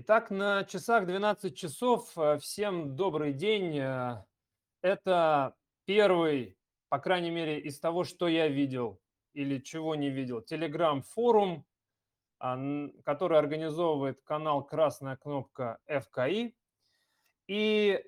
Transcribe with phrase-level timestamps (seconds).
[0.00, 2.16] Итак, на часах 12 часов.
[2.16, 3.76] Э, всем добрый день.
[3.80, 4.24] Э,
[4.80, 5.56] это
[5.86, 6.56] первый,
[6.88, 9.00] по крайней мере, из того, что я видел
[9.32, 11.66] или чего не видел, телеграм-форум,
[12.38, 12.56] а,
[13.04, 16.54] который организовывает канал «Красная кнопка ФКИ».
[17.48, 18.00] И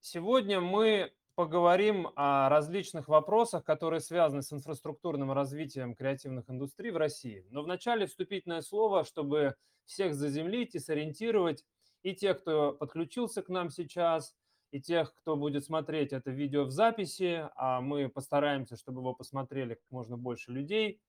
[0.00, 7.46] сегодня мы поговорим о различных вопросах, которые связаны с инфраструктурным развитием креативных индустрий в России.
[7.50, 11.64] Но вначале вступительное слово, чтобы всех заземлить и сориентировать,
[12.02, 14.34] и тех, кто подключился к нам сейчас,
[14.72, 19.74] и тех, кто будет смотреть это видео в записи, а мы постараемся, чтобы его посмотрели
[19.74, 21.00] как можно больше людей.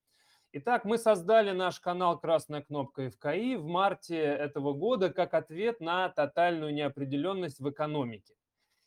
[0.51, 6.07] Итак, мы создали наш канал «Красная кнопка ФКИ» в марте этого года как ответ на
[6.09, 8.35] тотальную неопределенность в экономике.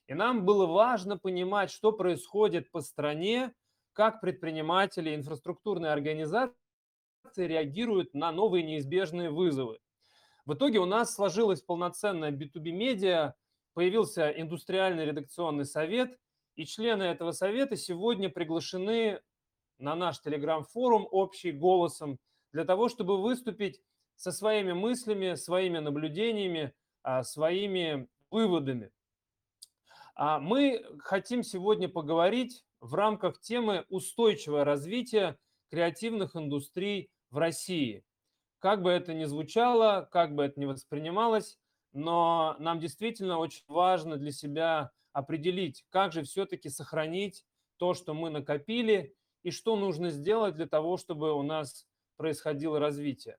[0.08, 3.52] И нам было важно понимать, что происходит по стране,
[3.92, 6.54] как предприниматели, инфраструктурные организации
[7.36, 9.78] реагируют на новые неизбежные вызовы.
[10.44, 13.34] В итоге у нас сложилась полноценная B2B-медиа,
[13.74, 16.18] появился индустриальный редакционный совет,
[16.56, 19.20] и члены этого совета сегодня приглашены
[19.78, 22.18] на наш телеграм-форум общий голосом
[22.52, 23.80] для того, чтобы выступить
[24.16, 28.90] со своими мыслями, своими наблюдениями, а, своими выводами.
[30.24, 35.36] А мы хотим сегодня поговорить в рамках темы устойчивое развитие
[35.68, 38.04] креативных индустрий в России.
[38.60, 41.58] Как бы это ни звучало, как бы это ни воспринималось,
[41.92, 47.44] но нам действительно очень важно для себя определить, как же все-таки сохранить
[47.76, 51.84] то, что мы накопили, и что нужно сделать для того, чтобы у нас
[52.16, 53.38] происходило развитие.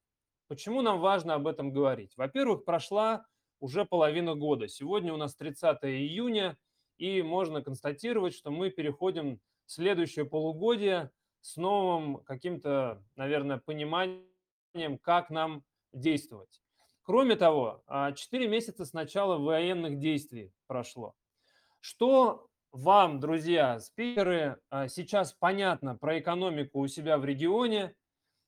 [0.49, 2.11] Почему нам важно об этом говорить?
[2.17, 3.25] Во-первых, прошла
[3.61, 4.67] уже половина года.
[4.67, 6.57] Сегодня у нас 30 июня,
[7.03, 15.29] и можно констатировать, что мы переходим в следующее полугодие с новым каким-то, наверное, пониманием, как
[15.29, 16.61] нам действовать.
[17.01, 21.13] Кроме того, 4 а, месяца с начала военных действий прошло.
[21.81, 27.93] Что вам, друзья, спикеры, а, сейчас понятно про экономику у себя в регионе?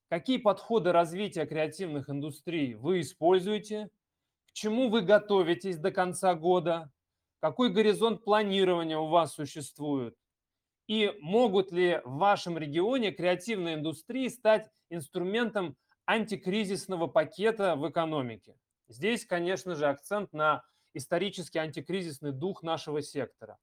[0.08, 3.90] Какие подходы развития креативных индустрий вы используете?
[4.48, 6.90] К чему вы готовитесь до конца года?
[7.46, 10.18] Какой горизонт планирования у вас существует?
[10.88, 18.58] И могут ли в вашем регионе креативные индустрии стать инструментом антикризисного пакета в экономике?
[18.88, 20.64] Здесь, конечно же, акцент на
[20.96, 23.60] исторический антикризисный дух нашего сектора.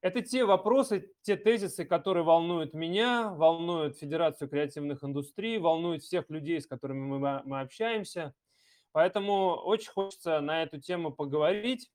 [0.00, 6.60] Это те вопросы, те тезисы, которые волнуют меня, волнуют Федерацию креативных индустрий, волнуют всех людей,
[6.60, 8.32] с которыми мы, мы общаемся.
[8.92, 11.90] Поэтому очень хочется на эту тему поговорить.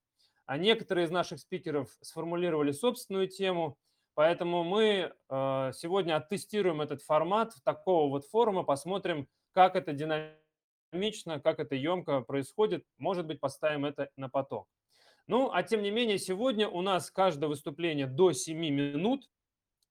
[0.46, 3.78] А некоторые из наших спикеров сформулировали собственную тему–
[4.16, 11.60] Поэтому мы э, сегодня оттестируем этот формат такого вот форума, посмотрим, как это динамично, как
[11.60, 12.86] это емко происходит.
[12.98, 14.68] Может быть, поставим это на поток.
[15.26, 19.30] Ну, а тем не менее, сегодня у нас каждое выступление до 7 минут,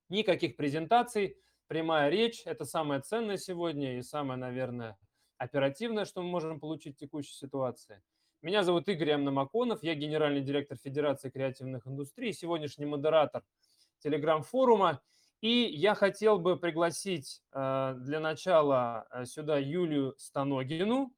[0.09, 1.37] никаких презентаций,
[1.67, 2.43] прямая речь.
[2.45, 4.97] Это самое ценное сегодня и самое, наверное,
[5.37, 8.03] оперативное, что мы можем получить в текущей ситуации.
[8.42, 13.44] Меня зовут Игорь Амнамаконов, я генеральный директор Федерации креативных индустрий, сегодняшний модератор–
[14.03, 15.00] телеграм-форума.
[15.41, 21.14] И я хотел бы пригласить э, для начала э, сюда Юлию Станогину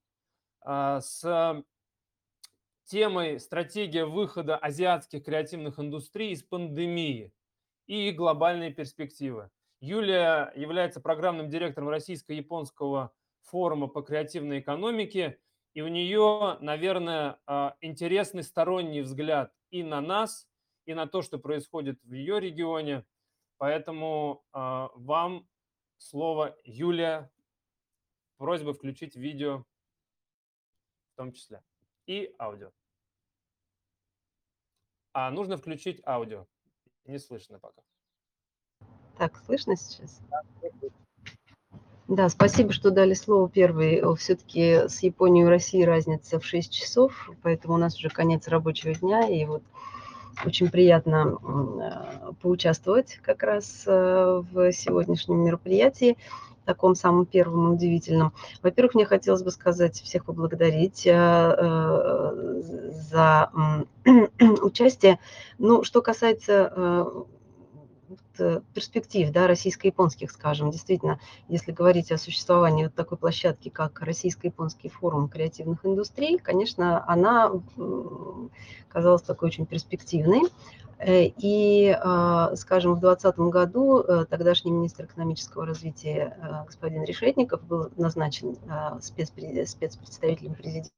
[0.66, 1.64] э, с
[2.84, 7.32] темой «Стратегия выхода азиатских креативных индустрий из пандемии
[7.86, 9.50] и глобальные перспективы».
[9.80, 15.38] Юлия является программным директором Российско-японского форума по креативной экономике,
[15.74, 17.40] и у нее, наверное,
[17.80, 20.48] интересный сторонний взгляд и на нас,
[20.86, 23.04] и на то, что происходит в ее регионе.
[23.58, 24.58] Поэтому э,
[24.94, 25.48] вам
[25.98, 27.30] слово Юлия.
[28.36, 29.64] Просьба включить видео
[31.12, 31.62] в том числе
[32.06, 32.72] и аудио.
[35.12, 36.46] А нужно включить аудио.
[37.04, 37.82] Не слышно пока.
[39.16, 40.20] Так, слышно сейчас?
[40.28, 40.42] Да,
[42.28, 44.02] спасибо, что дали слово первый.
[44.16, 48.94] Все-таки с Японией и Россией разница в 6 часов, поэтому у нас уже конец рабочего
[48.94, 49.28] дня.
[49.28, 49.62] И вот
[50.44, 56.18] очень приятно э, поучаствовать как раз э, в сегодняшнем мероприятии,
[56.64, 58.32] таком самом первом удивительном.
[58.62, 61.12] Во-первых, мне хотелось бы сказать, всех поблагодарить э,
[63.10, 63.50] за
[64.62, 65.18] участие.
[65.58, 67.04] Ну, что касается Э,
[68.74, 70.70] перспектив да, российско-японских, скажем.
[70.70, 77.52] Действительно, если говорить о существовании вот такой площадки, как Российско-японский форум креативных индустрий, конечно, она
[78.88, 80.42] казалась такой очень перспективной.
[80.98, 87.90] Э, и, а, скажем, в 2020 году э, тогдашний министр экономического развития господин Решетников был
[87.96, 88.56] назначен
[89.00, 90.90] спецпредставителем президента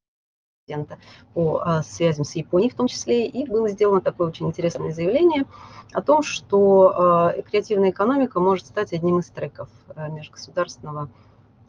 [1.32, 5.44] по а, связям с Японией в том числе, и было сделано такое очень интересное заявление
[5.92, 11.08] о том, что а, креативная экономика может стать одним из треков а, межгосударственного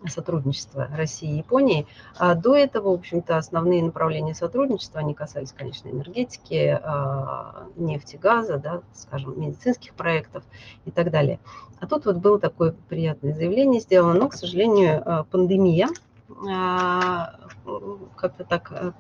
[0.08, 1.88] сотрудничества России и Японии.
[2.18, 6.80] А до этого, в общем-то, основные направления сотрудничества, они касались, конечно, энергетики,
[7.78, 10.44] нефти, газа, да, скажем, медицинских проектов
[10.86, 11.40] и так далее.
[11.80, 15.88] А тут вот было такое приятное заявление сделано, но, к сожалению, пандемия
[18.16, 18.92] как-то так э,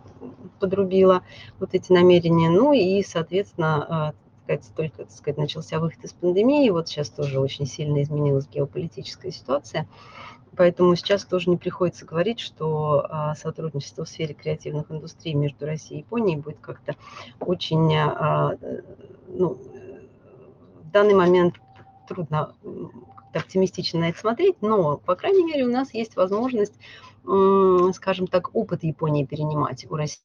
[0.60, 1.24] подрубила
[1.60, 2.50] вот эти намерения.
[2.50, 7.40] Ну и, соответственно, э, сказать, только так сказать, начался выход из пандемии, вот сейчас тоже
[7.40, 9.88] очень сильно изменилась геополитическая ситуация.
[10.56, 16.00] Поэтому сейчас тоже не приходится говорить, что а, сотрудничество в сфере креативных индустрий между Россией
[16.00, 16.96] и Японией будет как-то
[17.40, 18.58] очень, а,
[19.28, 19.60] ну,
[20.82, 21.56] в данный момент
[22.08, 22.56] трудно
[23.34, 26.74] оптимистично на это смотреть, но, по крайней мере, у нас есть возможность
[27.94, 30.22] скажем так, опыт Японии перенимать у России.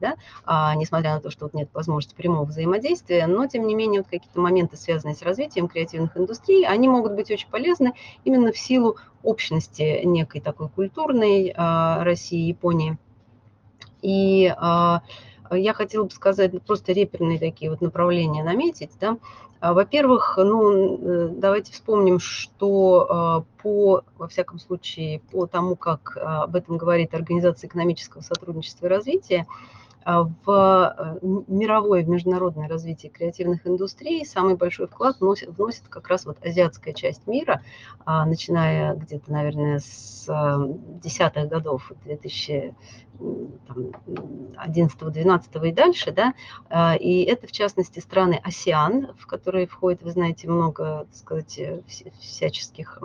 [0.00, 0.16] Да?
[0.44, 4.10] А, несмотря на то, что вот нет возможности прямого взаимодействия, но тем не менее вот
[4.10, 7.92] какие-то моменты, связанные с развитием креативных индустрий, они могут быть очень полезны
[8.24, 12.96] именно в силу общности некой такой культурной а, России и Японии.
[14.00, 15.02] И а,
[15.56, 19.18] я хотела бы сказать, ну, просто реперные такие вот направления наметить, да,
[19.60, 26.16] а, во-первых, ну, э, давайте вспомним, что а, по, во всяком случае, по тому, как
[26.16, 29.46] об этом говорит Организация экономического сотрудничества и развития,
[30.08, 36.24] в э, мировое, в международное развитие креативных индустрий самый большой вклад вносит, вносит как раз
[36.24, 37.62] вот азиатская часть мира,
[38.06, 40.26] начиная где-то, наверное, с
[41.02, 42.74] десятых годов 2000
[44.56, 46.34] 11, 12 и дальше, да,
[46.68, 51.58] а, и это, в частности, страны АСИАН, в которые входит, вы знаете, много, так сказать,
[51.58, 51.82] э,
[52.20, 53.02] всяческих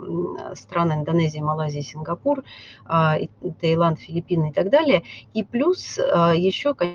[0.54, 2.44] стран, Индонезия, Малайзия, Сингапур,
[2.84, 3.16] а,
[3.60, 5.02] Таиланд, Филиппины и так далее,
[5.32, 6.93] и плюс а, еще, конечно,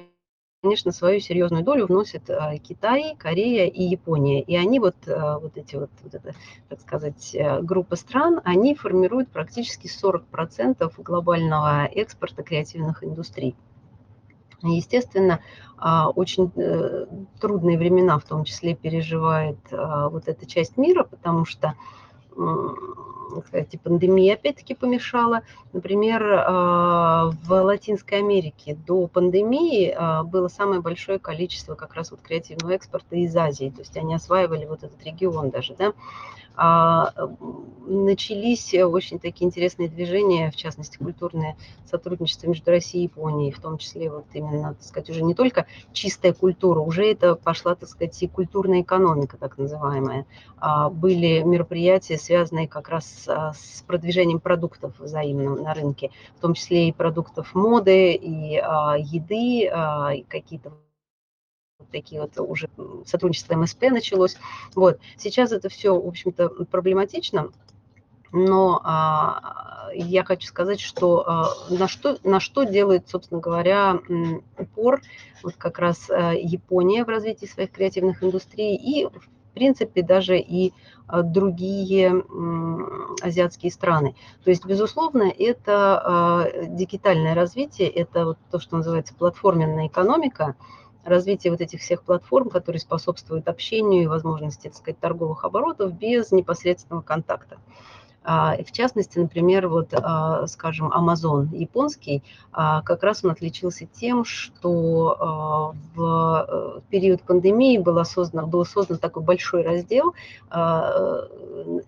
[0.61, 4.41] конечно, свою серьезную долю вносят а, Китай, Корея и Япония.
[4.41, 6.33] И они вот, а, вот эти вот, вот это,
[6.67, 13.55] так сказать, э, группа стран, они формируют практически 40% глобального экспорта креативных индустрий.
[14.61, 15.39] Естественно,
[15.77, 17.05] а, очень э,
[17.39, 21.75] трудные времена в том числе переживает вот эта часть мира, потому что
[23.43, 25.41] кстати, пандемия опять-таки помешала.
[25.73, 32.21] Например, а, в Латинской Америке до пандемии а, было самое большое количество как раз вот
[32.21, 35.93] креативного экспорта из Азии, то есть они осваивали вот этот регион даже, да.
[36.61, 37.13] А,
[37.87, 43.77] начались очень такие интересные движения, в частности, культурное сотрудничество между Россией и Японией, в том
[43.77, 48.21] числе вот именно, так сказать, уже не только чистая культура, уже это пошла, так сказать,
[48.21, 50.25] и культурная экономика, так называемая.
[50.57, 56.89] А, были мероприятия, связанные как раз с продвижением продуктов взаимным на рынке, в том числе
[56.89, 60.73] и продуктов моды, и а, еды, и какие-то
[61.91, 62.69] такие вот уже
[63.05, 64.37] сотрудничество МСП началось.
[64.75, 64.99] Вот.
[65.17, 67.51] Сейчас это все, в общем-то, проблематично,
[68.31, 73.99] но а, я хочу сказать, что а, на, что на что делает, собственно говоря,
[74.57, 75.01] упор
[75.41, 80.73] вот как раз а, Япония в развитии своих креативных индустрий и, в принципе, даже и
[81.07, 82.23] а, другие
[83.23, 84.15] азиатские страны.
[84.43, 90.55] То есть, безусловно, это а, дигитальное развитие, это вот то, что называется платформенная экономика,
[91.03, 96.31] развитие вот этих всех платформ, которые способствуют общению и возможности, так сказать, торговых оборотов без
[96.31, 97.57] непосредственного контакта.
[98.23, 104.25] А, в частности, например, вот, а, скажем, Amazon японский, а, как раз он отличился тем,
[104.25, 110.13] что в э, период пандемии было создано, был создан такой большой раздел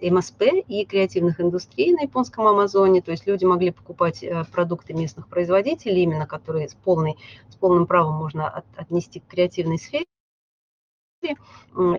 [0.01, 5.27] МСП и креативных индустрий на японском Амазоне, то есть люди могли покупать э, продукты местных
[5.27, 7.17] производителей, именно которые с, полной,
[7.49, 10.05] с полным правом можно от, отнести к креативной сфере,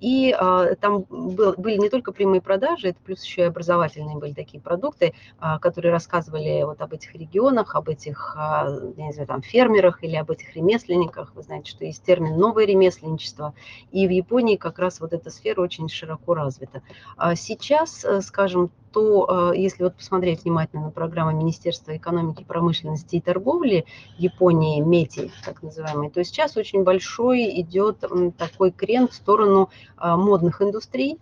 [0.00, 4.33] и а, там был, были не только прямые продажи, это плюс еще и образовательные были
[4.33, 9.29] такие продукты, а, которые рассказывали вот об этих регионах, об этих, а, я не знаю,
[9.29, 11.35] там, фермерах или об этих ремесленниках.
[11.35, 13.55] Вы знаете, что есть термин «новое ремесленничество».
[13.91, 16.83] И в Японии как раз вот эта сфера очень широко развита.
[17.17, 23.21] А сейчас, э, скажем, то если вот посмотреть внимательно на программу Министерства экономики, промышленности и
[23.21, 23.85] торговли
[24.19, 28.05] Японии, МЕТИ, так называемый, то сейчас очень большой идет
[28.37, 31.19] такой крен в сторону модных индустрий.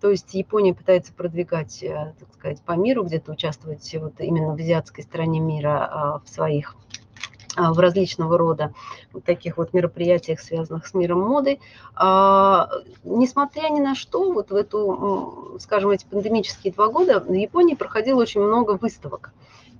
[0.00, 4.60] То есть Япония пытается продвигать, э, так сказать, по миру, где-то участвовать вот именно в
[4.60, 6.87] азиатской стране мира в своих а,
[7.58, 8.72] в различного рода
[9.12, 11.58] вот таких вот мероприятиях, связанных с миром моды.
[11.94, 12.70] А,
[13.04, 18.22] несмотря ни на что, вот в эту, скажем, эти пандемические два года в Японии проходило
[18.22, 19.32] очень много выставок.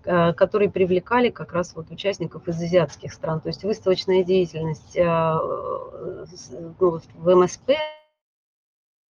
[0.05, 3.41] которые привлекали как раз вот участников из азиатских стран.
[3.41, 7.73] То есть выставочная деятельность ну, в МСП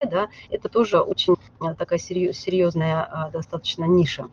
[0.00, 1.36] да, это тоже очень
[1.76, 4.28] такая серьезная достаточно ниша.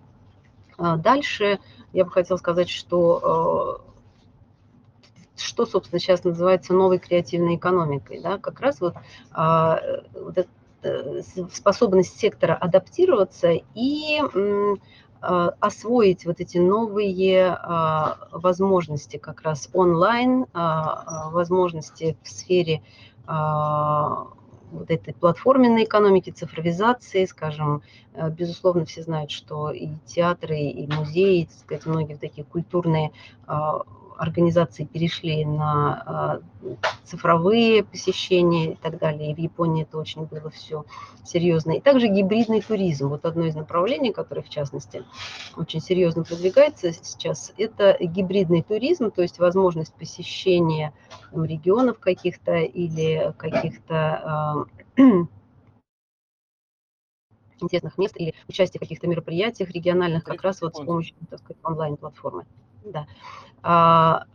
[0.78, 1.60] Дальше
[1.94, 3.84] я бы хотела сказать, что
[5.38, 8.22] что, собственно, сейчас называется новой креативной экономикой.
[8.22, 8.38] Да?
[8.38, 8.96] Как раз вот,
[9.32, 9.80] а,
[10.14, 10.50] вот эта
[10.84, 14.22] э, способность сектора адаптироваться и
[15.22, 22.82] а, освоить вот эти новые а, возможности как раз онлайн, возможности в сфере
[24.72, 27.82] вот этой платформенной экономики, цифровизации, скажем,
[28.14, 33.12] э, безусловно, все знают, что и театры, и музеи, так сказать, многие такие культурные
[34.18, 36.40] организации перешли на а,
[37.04, 39.32] цифровые посещения и так далее.
[39.32, 40.86] И в Японии это очень было все
[41.24, 41.74] серьезно.
[41.74, 43.10] И также гибридный туризм.
[43.10, 45.04] Вот одно из направлений, которое, в частности,
[45.56, 50.94] очень серьезно продвигается сейчас, это гибридный туризм, то есть возможность посещения
[51.32, 54.68] там, регионов каких-то или каких-то
[54.98, 55.02] э,
[57.62, 61.58] интересных мест или участие в каких-то мероприятиях региональных как раз вот с помощью, так сказать,
[61.64, 62.46] онлайн-платформы.
[62.86, 63.08] Да.
[63.64, 64.26] А,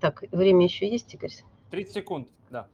[0.00, 1.32] так, время еще есть, Игорь?
[1.70, 2.66] 30 секунд, да.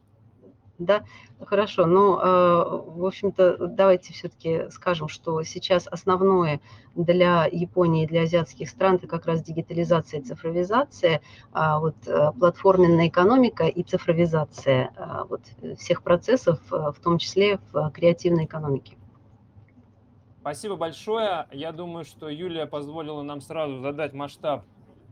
[0.78, 1.04] Да,
[1.40, 1.86] хорошо.
[1.86, 6.60] Ну, э, в общем-то, давайте все-таки скажем, что сейчас основное
[6.94, 13.08] для Японии, для азиатских стран, это как раз дигитализация и цифровизация, а вот э, платформенная
[13.08, 15.42] экономика и цифровизация а вот
[15.78, 18.96] всех процессов, э, в том числе в креативной экономике.
[20.42, 21.46] Спасибо большое.
[21.52, 24.64] Я думаю, что Юлия позволила нам сразу задать масштаб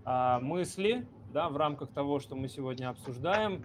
[0.04, 3.64] а, мысли да, в рамках того, что мы сегодня обсуждаем.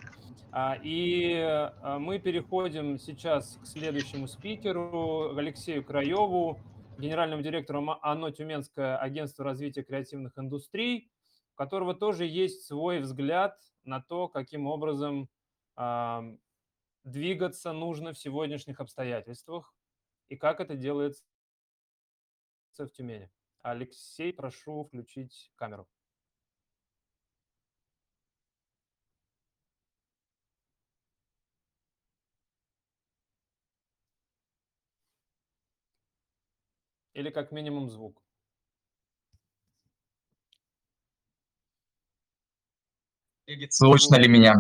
[0.52, 6.58] А, и а, мы переходим сейчас к следующему спикеру, Алексею Краеву,
[6.98, 11.12] генеральному директору АНО Тюменское агентство развития креативных индустрий,
[11.54, 15.30] у которого тоже есть свой взгляд на то, каким образом
[17.06, 19.74] двигаться нужно в сегодняшних обстоятельствах
[20.28, 21.24] и как это делается
[22.78, 23.30] в Тюмени.
[23.62, 25.88] Алексей, прошу включить камеру.
[37.20, 38.24] Или как минимум звук.
[43.72, 44.56] Слышно ли меня?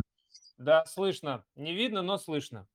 [0.57, 1.45] Да, слышно.
[1.55, 2.67] Не видно, но слышно.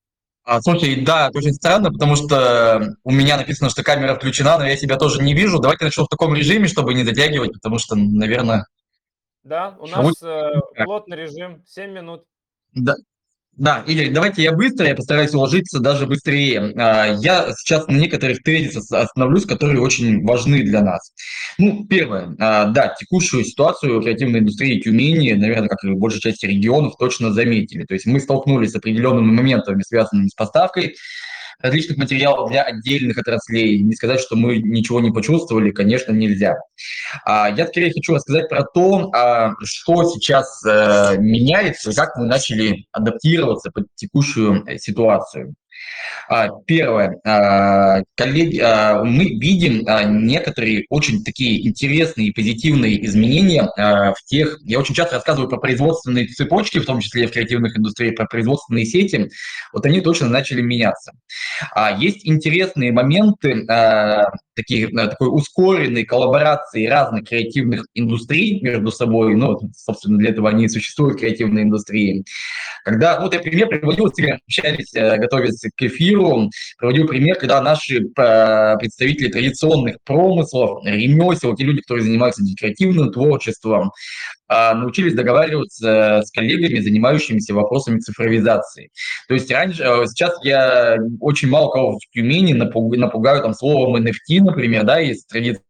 [0.43, 4.65] А, слушай, да, это очень странно, потому что у меня написано, что камера включена, но
[4.67, 5.59] я себя тоже не вижу.
[5.59, 8.67] Давайте начнем в таком режиме, чтобы не затягивать, потому что, наверное...
[9.43, 12.25] Да, у нас э, плотный режим, 7 минут.
[12.73, 12.95] Да,
[13.57, 16.73] да, Игорь, давайте я быстро, я постараюсь уложиться даже быстрее.
[16.77, 21.13] А, я сейчас на некоторых тезисах остановлюсь, которые очень важны для нас.
[21.59, 26.95] Ну, первое, а, да, текущую ситуацию креативной индустрии Тюмени, наверное, как и большей части регионов,
[26.99, 27.85] точно заметили.
[27.85, 30.97] То есть мы столкнулись с определенными моментами, связанными с поставкой,
[31.61, 33.81] различных материалов для отдельных отраслей.
[33.81, 36.57] Не сказать, что мы ничего не почувствовали, конечно, нельзя.
[37.25, 42.87] А, я скорее хочу рассказать про то, а, что сейчас э, меняется как мы начали
[42.93, 45.55] адаптироваться под текущую э, ситуацию.
[46.29, 47.19] А, первое.
[47.25, 49.85] А, коллеги, а, мы видим
[50.25, 54.59] некоторые очень такие интересные и позитивные изменения в тех...
[54.63, 58.87] Я очень часто рассказываю про производственные цепочки, в том числе в креативных индустриях, про производственные
[58.87, 59.31] сети.
[59.73, 61.13] Вот они точно начали меняться.
[61.99, 63.67] Есть интересные моменты
[64.55, 69.35] такие, такой ускоренной коллаборации разных креативных индустрий между собой.
[69.35, 72.25] Ну, собственно, для этого они и существуют, креативные индустрии.
[72.85, 78.01] Когда, ну, вот я пример приводил, общались, э, готовясь к эфиру, проводил пример, когда наши
[78.01, 83.93] э, представители традиционных промыслов, ремесел, те люди, которые занимаются декоративным творчеством,
[84.49, 88.91] научились договариваться с коллегами, занимающимися вопросами цифровизации.
[89.29, 93.97] То есть раньше, э, сейчас я очень мало кого в Тюмени напугаю, напугаю там словом
[93.97, 95.63] NFT, например, да, из традиции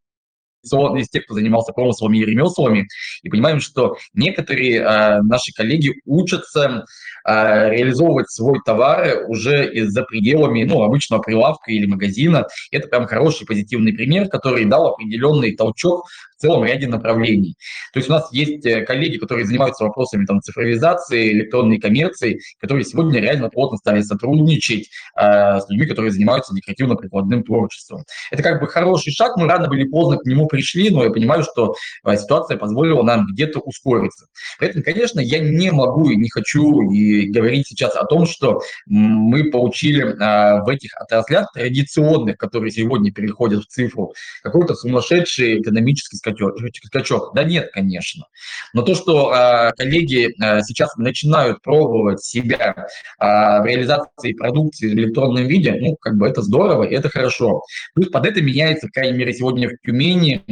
[0.65, 2.89] из тех, кто занимался промыслами и ремеслами,
[3.23, 6.87] и понимаем, что некоторые э, наши коллеги учатся
[7.27, 12.47] э, реализовывать свой товар уже за пределами ну, обычного прилавка или магазина.
[12.71, 17.57] Это прям хороший позитивный пример, который дал определенный толчок в целом ряде направлений.
[17.93, 22.85] То есть у нас есть э, коллеги, которые занимаются вопросами там, цифровизации, электронной коммерции, которые
[22.85, 28.05] сегодня реально плотно стали сотрудничать э, с людьми, которые занимаются декоративно-прикладным творчеством.
[28.31, 31.43] Это как бы хороший шаг, мы рано или поздно к нему пришли, но я понимаю,
[31.43, 31.75] что
[32.05, 34.27] э, ситуация позволила нам где-то ускориться.
[34.59, 39.51] Поэтому, конечно, я не могу и не хочу и говорить сейчас о том, что мы
[39.51, 46.57] получили э, в этих отраслях традиционных, которые сегодня переходят в цифру, какой-то сумасшедший экономический скачок?
[46.85, 47.35] скачок?
[47.35, 48.27] Да нет, конечно.
[48.73, 54.95] Но то, что э, коллеги э, сейчас начинают пробовать себя э, в реализации продукции в
[54.95, 57.63] электронном виде, ну, как бы это здорово, это хорошо.
[57.95, 60.43] Плюс под это меняется, по крайней мере, сегодня в Тюмени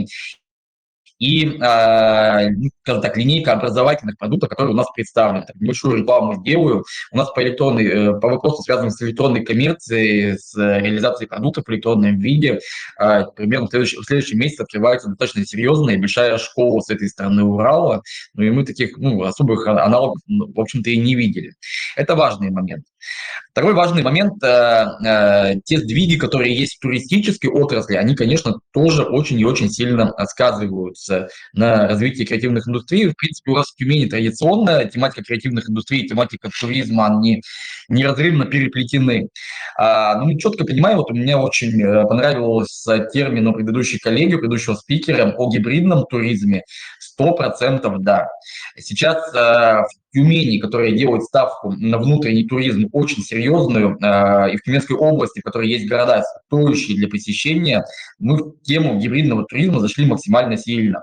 [1.23, 2.49] и, э,
[2.83, 5.47] скажем так, линейка образовательных продуктов, которые у нас представлены.
[5.47, 6.85] Так, большую рекламу сделаю.
[7.13, 11.71] У нас по электронной, э, по вопросу, связанным с электронной коммерцией, с реализацией продуктов в
[11.71, 12.59] электронном виде,
[12.99, 17.09] э, примерно в следующем, в следующем месяце открывается достаточно серьезная и большая школа с этой
[17.09, 18.03] стороны Урала,
[18.35, 21.53] ну и мы таких ну, особых аналогов, в общем-то, и не видели.
[21.95, 22.85] Это важный момент.
[23.53, 29.03] Второй важный момент, э, э, те сдвиги, которые есть в туристической отрасли, они, конечно, тоже
[29.03, 33.11] очень и очень сильно сказываются на развитии креативных индустрий.
[33.11, 37.43] В принципе, у нас в Тюмени традиционная тематика креативных индустрий, тематика туризма, они
[37.91, 39.29] неразрывно переплетены.
[39.77, 44.39] А, ну, четко понимаем, вот у меня очень э, понравился термин у предыдущей коллеги, у
[44.39, 46.63] предыдущего спикера о гибридном туризме.
[47.13, 48.31] Сто процентов да.
[48.75, 54.63] Сейчас э, в Тюмени, которая делает ставку на внутренний туризм очень серьезную, э, и в
[54.63, 57.85] Тюменской области, в которой есть города, стоящие для посещения,
[58.19, 61.03] мы в тему гибридного туризма зашли максимально сильно.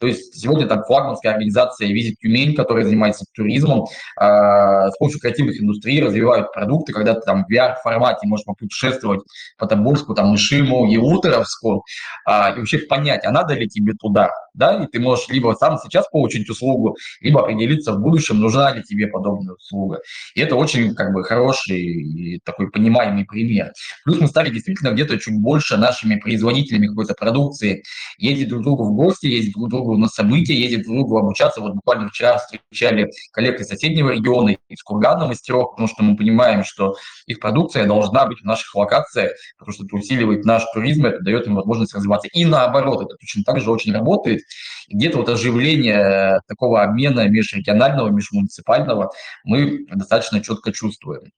[0.00, 5.60] То есть сегодня там флагманская организация «Визит Тюмень», которая занимается туризмом, э, с помощью креативных
[5.60, 9.20] индустрий развивают продукты, когда ты там в VR-формате можешь попутешествовать
[9.58, 11.84] по Тобольску, там, Ишиму, Елутеровску,
[12.28, 15.78] э, и вообще понять, а надо ли тебе туда, да, и ты можешь либо сам
[15.78, 20.00] сейчас получить услугу, либо определиться в будущем, нужна ли тебе подобная услуга.
[20.34, 23.72] И это очень как бы хороший такой понимаемый пример.
[24.04, 27.82] Плюс мы стали действительно где-то чуть больше нашими производителями какой-то продукции
[28.18, 31.18] ездить друг к другу в гости, ездить друг к другу на события, друг к другу
[31.18, 31.60] обучаться.
[31.60, 36.64] Вот буквально вчера встречали коллег из соседнего региона, из Кургана мастеров, потому что мы понимаем,
[36.64, 41.20] что их продукция должна быть в наших локациях, потому что это усиливает наш туризм, это
[41.20, 42.28] дает им возможность развиваться.
[42.32, 44.42] И наоборот, это точно так же очень работает.
[44.88, 49.10] Где-то вот оживление такого обмена межрегионального, межмуниципального
[49.44, 51.32] мы достаточно четко чувствуем.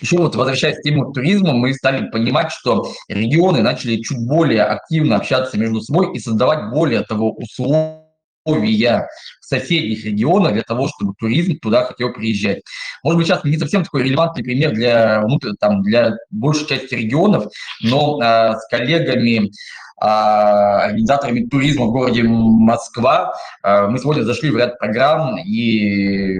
[0.00, 5.16] Еще вот возвращаясь к теме туризма, мы стали понимать, что регионы начали чуть более активно
[5.16, 9.08] общаться между собой и создавать более того условия
[9.46, 12.62] соседних регионах для того, чтобы туризм туда хотел приезжать.
[13.02, 15.24] Может быть, сейчас не совсем такой релевантный пример для,
[15.60, 17.46] там, для большей части регионов,
[17.82, 19.50] но э, с коллегами
[19.98, 23.34] а, организаторами туризма в городе Москва.
[23.62, 26.38] А, мы сегодня зашли в ряд программ, и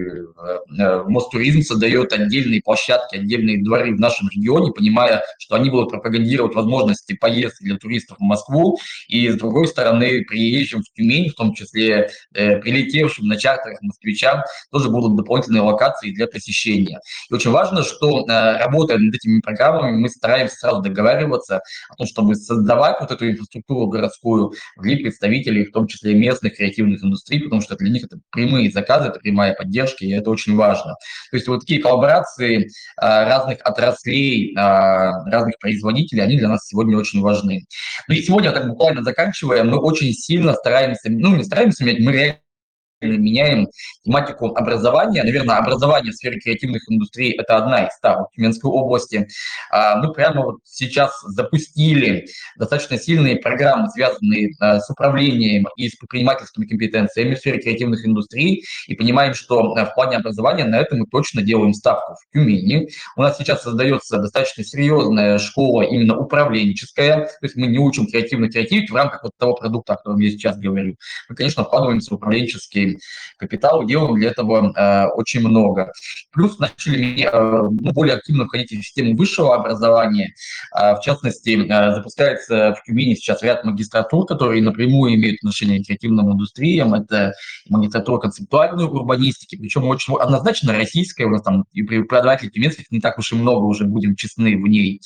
[1.06, 7.14] Мостуризм создает отдельные площадки, отдельные дворы в нашем регионе, понимая, что они будут пропагандировать возможности
[7.14, 12.10] поездки для туристов в Москву, и с другой стороны, приезжим в Тюмень, в том числе
[12.34, 12.60] э,
[12.96, 17.00] прилетевшим на чартерах москвичам, тоже будут дополнительные локации для посещения.
[17.30, 22.06] И очень важно, что э, работая над этими программами, мы стараемся сразу договариваться о том,
[22.06, 27.60] чтобы создавать вот эту инфраструктуру, городскую, ввели представителей, в том числе местных креативных индустрий, потому
[27.62, 30.94] что для них это прямые заказы, это прямая поддержка, и это очень важно.
[31.30, 36.96] То есть вот такие коллаборации а, разных отраслей, а, разных производителей, они для нас сегодня
[36.96, 37.64] очень важны.
[38.08, 42.38] Ну и сегодня, так буквально заканчивая, мы очень сильно стараемся, ну не стараемся, мы реально
[43.00, 43.68] меняем
[44.04, 45.22] тематику образования.
[45.22, 49.28] Наверное, образование в сфере креативных индустрий– это одна из ставок Тюменской области.
[49.70, 55.96] А, мы прямо вот сейчас запустили достаточно сильные программы, связанные а, с управлением и с
[55.96, 60.96] предпринимательскими компетенциями в сфере креативных индустрий, и понимаем, что а, в плане образования на это
[60.96, 62.88] мы точно делаем ставку в Тюмени.
[63.16, 68.50] У нас сейчас создается достаточно серьезная школа именно управленческая, то есть мы не учим креативно
[68.50, 70.96] креативить в рамках вот того продукта, о котором я сейчас говорю.
[71.28, 72.85] Мы, конечно, вкладываемся в управленческие
[73.36, 75.92] капитал, делаем для этого э, очень много.
[76.32, 80.34] Плюс начали э, ну, более активно входить в систему высшего образования.
[80.74, 85.86] Э, в частности, э, запускается в Тюмени сейчас ряд магистратур, которые напрямую имеют отношение к
[85.86, 86.94] креативным индустриям.
[86.94, 87.32] Это
[87.68, 91.26] магистратура концептуальной урбанистики, причем очень однозначно российская.
[91.26, 94.66] У нас там и преподавателей тюменских не так уж и много, уже будем честны в
[94.66, 95.00] ней.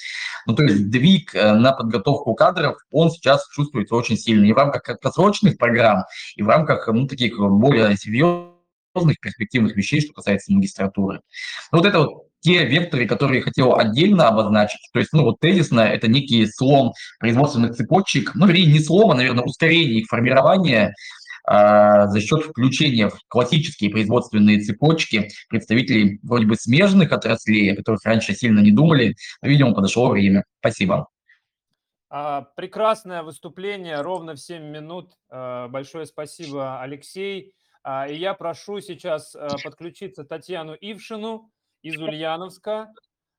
[0.46, 4.56] Ну, то есть сдвиг э, на подготовку кадров, он сейчас чувствуется очень сильно и в
[4.56, 6.04] рамках краткосрочных программ,
[6.36, 11.20] и в рамках ну, таких более серьезных перспективных вещей, что касается магистратуры.
[11.72, 14.80] Ну, вот это вот те векторы, которые я хотел отдельно обозначить.
[14.92, 19.14] То есть, ну, вот тезисно это некий слом производственных цепочек, ну, вернее, не слом, а,
[19.14, 20.94] наверное, ускорение их формирования
[21.44, 28.04] а, за счет включения в классические производственные цепочки представителей вроде бы смежных отраслей, о которых
[28.04, 30.44] раньше сильно не думали, но, видимо, подошло время.
[30.60, 31.08] Спасибо.
[32.08, 35.12] А, прекрасное выступление, ровно в 7 минут.
[35.28, 37.52] А, большое спасибо, Алексей.
[37.82, 41.50] А, и я прошу сейчас подключиться Татьяну Ившину
[41.82, 42.92] из Ульяновска.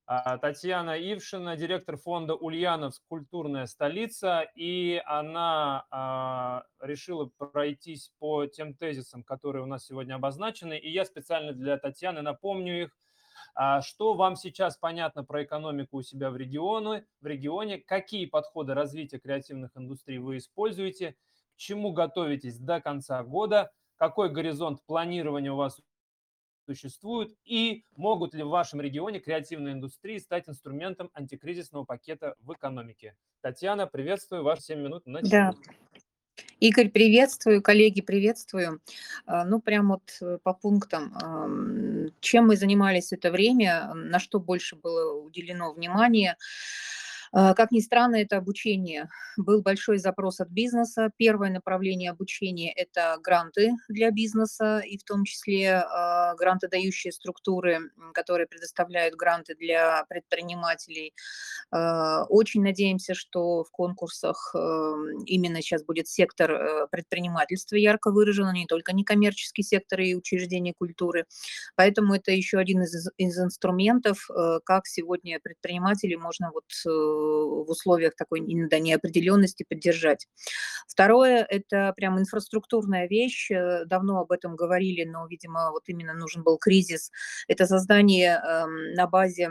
[0.08, 3.01] А, Татьяна Ившина, директор фонда «Ульяновск.
[3.08, 10.77] Культурная столица», и она а, решила пройтись по тем тезисам, которые у нас сегодня обозначены,
[10.77, 12.97] и я специально для Татьяны напомню их.
[13.82, 19.19] Что вам сейчас понятно про экономику у себя в регионе, в регионе, какие подходы развития
[19.19, 21.15] креативных индустрий вы используете,
[21.56, 23.71] к чему готовитесь до конца года,
[24.02, 25.80] какой горизонт планирования у вас
[26.66, 33.16] существуют и могут ли в вашем регионе креативные индустрии стать инструментом антикризисного пакета в экономике.
[33.42, 35.30] Татьяна, приветствую, ваши 7 минут начали.
[35.30, 35.54] Да.
[36.60, 38.82] Игорь, приветствую, коллеги, приветствую.
[39.28, 42.12] А, ну, прям вот э, по пунктам.
[42.22, 46.38] Чем мы занимались это время, на что больше было уделено внимания.
[47.34, 49.10] А, как ни странно, это обучение.
[49.38, 51.12] Был большой запрос от бизнеса.
[51.17, 58.48] Первое направление обучения– это гранты для бизнеса, и в том числе а, грантодающие структуры, которые
[58.48, 61.13] предоставляют гранты для предпринимателей.
[61.72, 64.54] А, очень надеемся, что в конкурсах
[65.26, 71.26] именно сейчас будет сектор э, предпринимательства ярко выражен, не только некоммерческий сектор и учреждения культуры.
[71.76, 76.89] Поэтому это еще один из, из инструментов, э, как сегодня предпринимателей можно вот э,
[77.21, 80.27] в условиях такой иногда неопределенности поддержать.
[80.88, 83.51] Второе– это прям инфраструктурная вещь.
[83.51, 87.12] Э, давно об этом говорили, но, видимо, вот именно нужен был кризис.
[87.47, 89.49] Это создание эм, на базе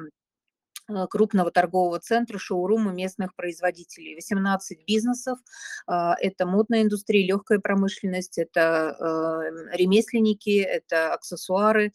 [0.89, 4.15] э, крупного торгового центра, шоурума местных производителей.
[4.15, 5.39] 18 бизнесов.
[5.87, 11.93] А, это модная индустрия, легкая промышленность, это эм, ремесленники, это аксессуары, Э,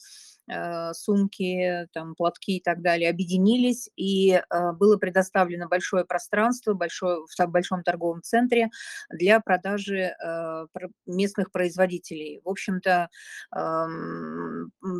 [0.93, 7.47] сумки, там, платки и так далее объединились, и э, было предоставлено большое пространство большое, в
[7.47, 8.69] большом торговом центре
[9.09, 10.67] для продажи э,
[11.05, 12.41] местных производителей.
[12.43, 13.09] В общем-то,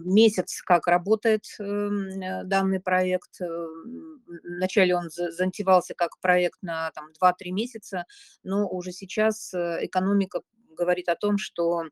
[0.06, 3.40] месяц как работает эм, данный проект.
[4.44, 8.06] Вначале он затевался как проект на там, 2-3 месяца,
[8.44, 10.42] но уже сейчас экономика
[10.78, 11.86] говорит о том, что,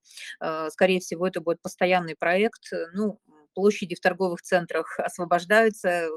[0.70, 2.72] скорее всего, это будет постоянный проект.
[2.94, 3.20] Ну,
[3.54, 6.08] площади в торговых центрах освобождаются,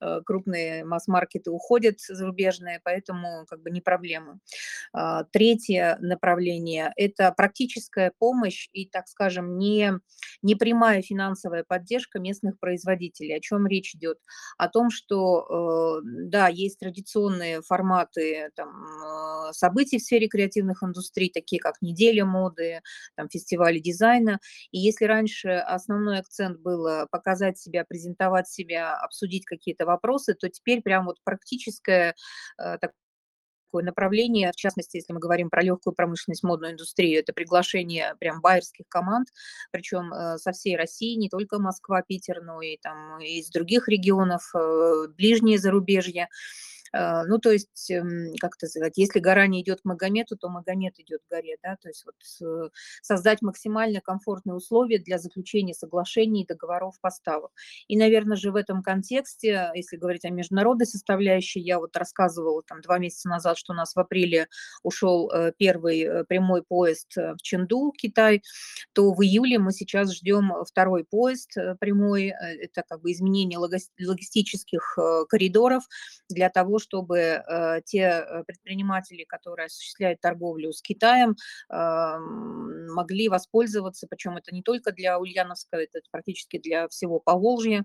[0.00, 4.38] э, крупные масс-маркеты уходят зарубежные, поэтому как бы не проблема.
[4.92, 9.92] А, третье направление– это практическая помощь и, так скажем, не,
[10.42, 13.36] не прямая финансовая поддержка местных производителей.
[13.36, 14.18] О чем речь идет?
[14.58, 21.30] О том, что, э, да, есть традиционные форматы там, э, событий в сфере креативных индустрий,
[21.30, 22.80] такие как неделя моды,
[23.16, 24.38] там, фестивали дизайна.
[24.70, 30.48] И если раньше основной акцент был было показать себя, презентовать себя, обсудить какие-то вопросы, то
[30.48, 32.14] теперь прям вот практическое
[32.58, 38.14] э, такое направление, в частности, если мы говорим про легкую промышленность, модную индустрию, это приглашение
[38.20, 39.28] прям байерских команд,
[39.72, 44.42] причем э, со всей России, не только Москва, Питер, но и там из других регионов,
[44.54, 46.28] э, ближние зарубежья.
[46.94, 50.48] А, ну, то есть, эм, как это сказать, если гора не идет к Магомету, то
[50.48, 52.14] Магомед идет к горе, да, то есть вот
[52.46, 52.70] э,
[53.02, 57.50] создать максимально комфортные условия для заключения соглашений и договоров поставок.
[57.88, 62.80] И, наверное же, в этом контексте, если говорить о международной составляющей, я вот рассказывала там
[62.80, 64.46] два месяца назад, что у нас в апреле
[64.84, 68.42] ушел э, первый э, прямой поезд в Ченду, Китай,
[68.92, 74.96] то в июле мы сейчас ждем второй поезд прямой, это как бы изменение логистических
[75.28, 75.82] коридоров
[76.28, 81.36] для того, чтобы э, те э, предприниматели, которые осуществляют торговлю с Китаем,
[81.70, 82.18] э,
[82.90, 87.84] могли воспользоваться, причем это не только для Ульяновска, это практически для всего Поволжья,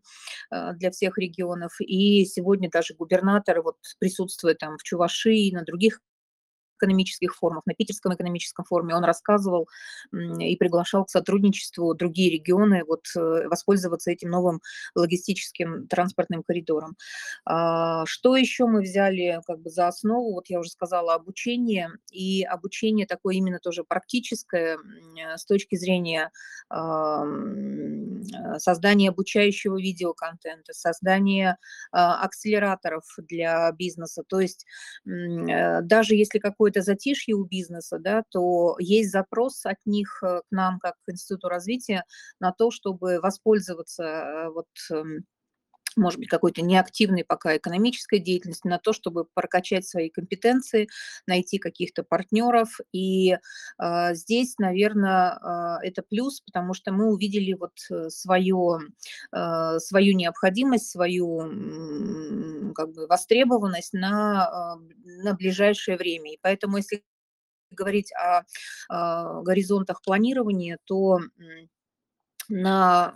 [0.51, 1.71] э, для всех регионов.
[1.79, 6.01] И сегодня даже губернатор вот присутствует там в Чувашии на других
[6.79, 9.67] экономических форумах, на Питерском экономическом форуме он рассказывал
[10.11, 14.61] и приглашал к сотрудничеству другие регионы вот, э, воспользоваться этим новым
[14.95, 16.95] логистическим транспортным коридором.
[17.45, 20.33] А, что еще мы взяли как бы за основу?
[20.33, 24.77] Вот я уже сказала обучение, и обучение такое именно тоже практическое
[25.35, 26.31] с точки зрения
[28.57, 31.57] создания обучающего видеоконтента, создания
[31.91, 34.23] а, акселераторов для бизнеса.
[34.27, 34.65] То есть
[35.05, 40.41] э, даже если какой какое-то затишье у бизнеса, да, то есть запрос от них э,
[40.47, 42.03] к нам, как к Институту развития,
[42.39, 45.25] на то, чтобы воспользоваться э, вот эм,
[45.95, 50.89] может быть, какой-то неактивной пока экономической деятельности, на то, чтобы прокачать свои компетенции,
[51.27, 52.79] найти каких-то партнеров.
[52.91, 53.37] И
[53.77, 57.73] э, здесь, наверное, э, это плюс, потому что мы увидели вот
[58.11, 58.79] свое,
[59.31, 66.33] э, свою необходимость, свою э, как бы востребованность на, э, на ближайшее время.
[66.33, 67.03] И поэтому, если
[67.71, 68.43] говорить о,
[68.89, 71.19] о горизонтах планирования, то
[72.49, 73.13] на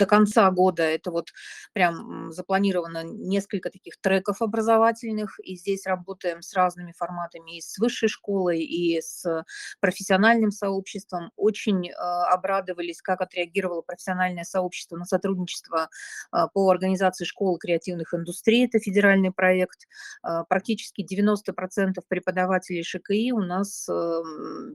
[0.00, 1.28] до конца года это вот
[1.74, 8.08] прям запланировано несколько таких треков образовательных, и здесь работаем с разными форматами, и с высшей
[8.08, 9.44] школой, и с
[9.80, 11.32] профессиональным сообществом.
[11.36, 15.90] Очень э, обрадовались, как отреагировало профессиональное сообщество на сотрудничество
[16.32, 18.64] э, по организации школы креативных индустрий.
[18.64, 19.86] Это федеральный проект.
[20.26, 24.22] Э, практически 90% преподавателей ШКИ у нас э,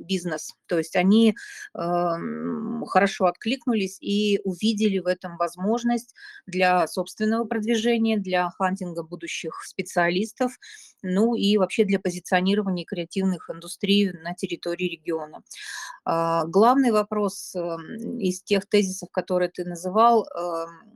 [0.01, 1.35] бизнес, то есть они
[1.73, 1.79] э,
[2.87, 6.13] хорошо откликнулись и увидели в этом возможность
[6.45, 10.51] для собственного продвижения, для хантинга будущих специалистов,
[11.01, 15.41] ну и вообще для позиционирования креативных индустрий на территории региона.
[16.03, 20.95] А, главный вопрос эм, из тех тезисов, которые ты называл, эм,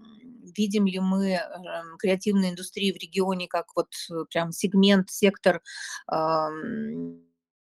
[0.55, 5.61] видим ли мы эм, креативную индустрию в регионе как вот э, прям сегмент, сектор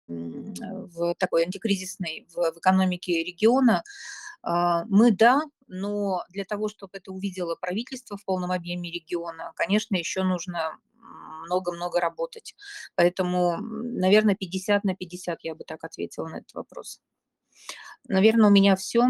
[0.08, 3.82] в такой антикризисной в, в экономике региона.
[4.42, 9.96] А, мы да, но для того, чтобы это увидело правительство в полном объеме региона, конечно,
[9.96, 10.78] еще нужно
[11.46, 12.54] много-много работать.
[12.94, 17.00] Поэтому, наверное, 50 на 50 я бы так ответила на этот вопрос.
[18.08, 19.02] Наверное, у меня все.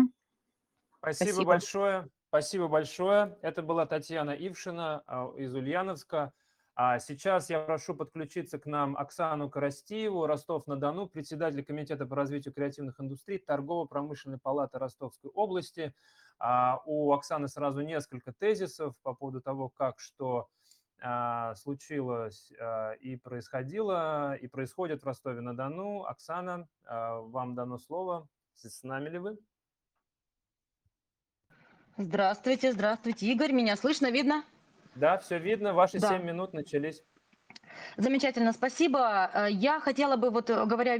[0.98, 1.44] Спасибо, Спасибо.
[1.44, 2.08] большое.
[2.28, 3.36] Спасибо большое.
[3.42, 6.32] Это была Татьяна Ившина а, из Ульяновска.
[6.84, 12.98] А сейчас я прошу подключиться к нам Оксану Коростиеву, Ростов-на-Дону, председатель Комитета по развитию креативных
[12.98, 15.94] индустрий Торгово-промышленной палаты Ростовской области.
[16.40, 20.48] А, у Оксаны сразу несколько тезисов по поводу того, как что
[21.00, 22.52] а, случилось
[22.98, 26.02] и происходило, и происходит в Ростове-на-Дону.
[26.02, 28.26] Оксана, вам дано слово.
[28.54, 29.38] С нами ли вы?
[31.96, 33.52] Здравствуйте, здравствуйте, Игорь.
[33.52, 34.42] Меня слышно, видно?
[34.94, 35.72] Да, все видно.
[35.72, 36.08] Ваши Да.
[36.08, 37.02] 7 минут начались.
[37.96, 39.30] Замечательно, спасибо.
[39.32, 40.98] Э, я хотела бы, вот говоря о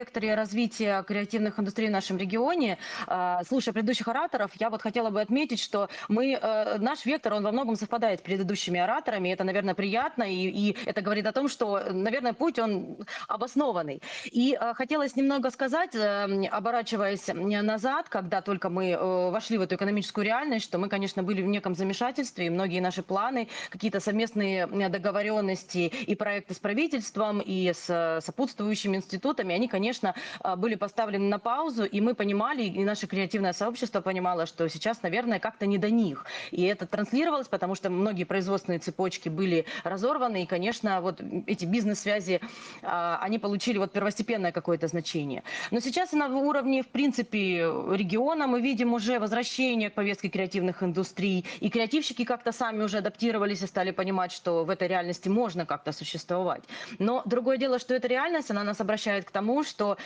[0.00, 2.78] векторе развития креативных индустрий в нашем регионе.
[3.06, 7.44] А, слушая предыдущих ораторов, я вот хотела бы отметить, что мы, э, наш вектор, он
[7.44, 9.28] во многом совпадает с предыдущими ораторами.
[9.28, 12.96] Это, наверное, приятно, и, и это говорит о том, что, наверное, путь, он
[13.28, 14.00] обоснованный.
[14.24, 18.96] И э, хотелось немного сказать, э, оборачиваясь назад, когда только мы
[19.30, 23.02] вошли в эту экономическую реальность, что мы, конечно, были в неком замешательстве, и многие наши
[23.02, 30.14] планы, какие-то совместные договоренности и проекты с правительством, и с сопутствующими институтами, они, конечно, конечно,
[30.40, 35.02] а, были поставлены на паузу, и мы понимали, и наше креативное сообщество понимало, что сейчас,
[35.02, 36.26] наверное, как-то не до них.
[36.52, 42.40] И это транслировалось, потому что многие производственные цепочки были разорваны, и, конечно, вот эти бизнес-связи,
[42.82, 45.42] а, они получили вот первостепенное какое-то значение.
[45.72, 51.44] Но сейчас на уровне, в принципе, региона мы видим уже возвращение к повестке креативных индустрий,
[51.58, 55.90] и креативщики как-то сами уже адаптировались и стали понимать, что в этой реальности можно как-то
[55.90, 56.62] существовать.
[57.00, 59.96] Но другое дело, что эта реальность, она нас обращает к тому, что что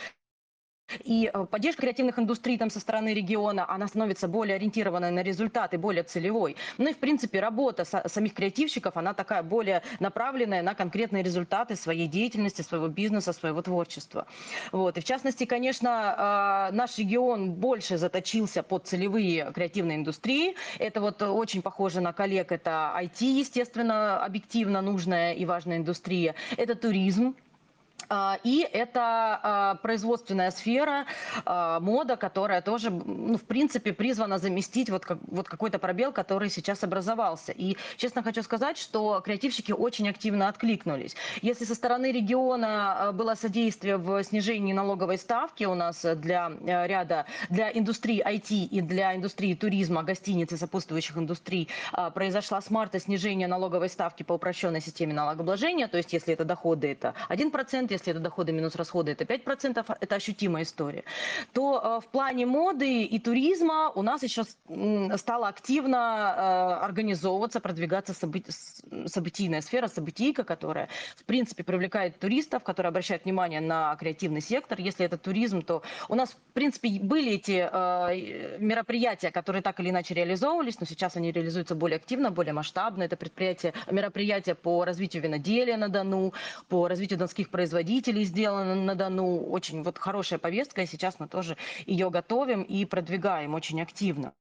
[1.03, 5.77] и э, поддержка креативных индустрий там со стороны региона, она становится более ориентированной на результаты,
[5.77, 6.55] более целевой.
[6.77, 12.07] Ну и, в принципе, работа самих креативщиков, она такая более направленная на конкретные результаты своей
[12.07, 14.27] деятельности, своего бизнеса, своего творчества.
[14.71, 14.97] Вот.
[14.97, 20.55] И в частности, конечно, э, наш регион больше заточился под целевые креативные индустрии.
[20.79, 22.51] Это вот очень похоже на коллег.
[22.51, 26.35] Это IT, естественно, объективно нужная и важная индустрия.
[26.57, 27.35] Это туризм,
[28.43, 31.05] и это а, производственная сфера,
[31.45, 36.49] а, мода, которая тоже, ну, в принципе, призвана заместить вот, как, вот какой-то пробел, который
[36.49, 37.51] сейчас образовался.
[37.51, 41.15] И честно хочу сказать, что креативщики очень активно откликнулись.
[41.41, 47.71] Если со стороны региона было содействие в снижении налоговой ставки у нас для ряда, для
[47.71, 51.69] индустрии IT и для индустрии туризма, гостиниц и сопутствующих индустрий,
[52.13, 56.91] произошла с марта снижение налоговой ставки по упрощенной системе налогообложения, то есть если это доходы,
[56.91, 61.03] это 1%, если это доходы минус расходы, это 5%, это ощутимая история,
[61.53, 64.43] то э, в плане моды и туризма у нас еще
[65.17, 73.25] стала активно э, организовываться, продвигаться событийная сфера, событийка, которая, в принципе, привлекает туристов, которая обращает
[73.25, 74.79] внимание на креативный сектор.
[74.79, 79.89] Если это туризм, то у нас, в принципе, были эти э, мероприятия, которые так или
[79.89, 83.03] иначе реализовывались, но сейчас они реализуются более активно, более масштабно.
[83.03, 86.33] Это предприятие, мероприятия по развитию виноделия на Дону,
[86.67, 89.49] по развитию донских производителей, производителей сделано на Дону.
[89.49, 94.33] Очень вот хорошая повестка, и сейчас мы тоже ее готовим и продвигаем очень активно.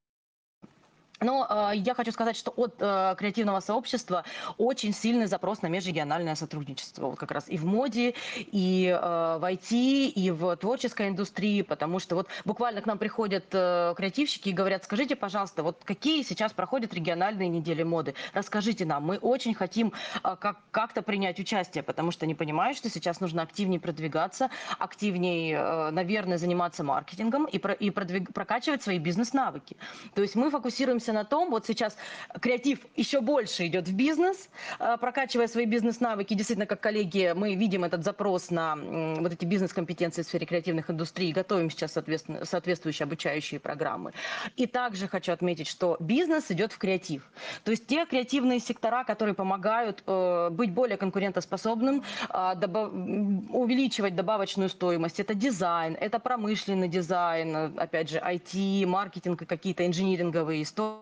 [1.20, 4.24] Но э, я хочу сказать, что от э, креативного сообщества
[4.59, 7.07] очень сильный запрос на межрегиональное сотрудничество.
[7.07, 9.72] Вот как раз и в моде, и э, в IT,
[10.09, 14.85] и в творческой индустрии, потому что вот буквально к нам приходят э, креативщики и говорят,
[14.85, 18.14] скажите, пожалуйста, вот какие сейчас проходят региональные недели моды?
[18.33, 22.90] Расскажите нам, мы очень хотим э, как- как-то принять участие, потому что не понимают, что
[22.90, 24.50] сейчас нужно активнее продвигаться,
[24.81, 29.77] активнее, э, наверное, заниматься маркетингом и, про, и продвиг, прокачивать свои бизнес-навыки.
[30.14, 31.96] То есть мы фокусируемся фокусируемся на том, вот сейчас
[32.40, 36.34] креатив еще больше идет в бизнес, э, прокачивая свои бизнес-навыки.
[36.34, 38.76] Действительно, как коллеги, мы видим этот запрос на
[39.20, 44.12] вот эти бизнес-компетенции в сфере креативных индустрий, готовим сейчас соответственно, соответствующие обучающие программы.
[44.56, 47.22] И также хочу отметить, что бизнес идет в креатив.
[47.64, 52.92] То есть те креативные сектора, которые помогают э, быть более конкурентоспособным, э, добав-
[53.52, 55.20] увеличивать добавочную стоимость.
[55.20, 60.93] Это дизайн, это промышленный дизайн, опять же, IT, маркетинг и какие-то инжиниринговые истории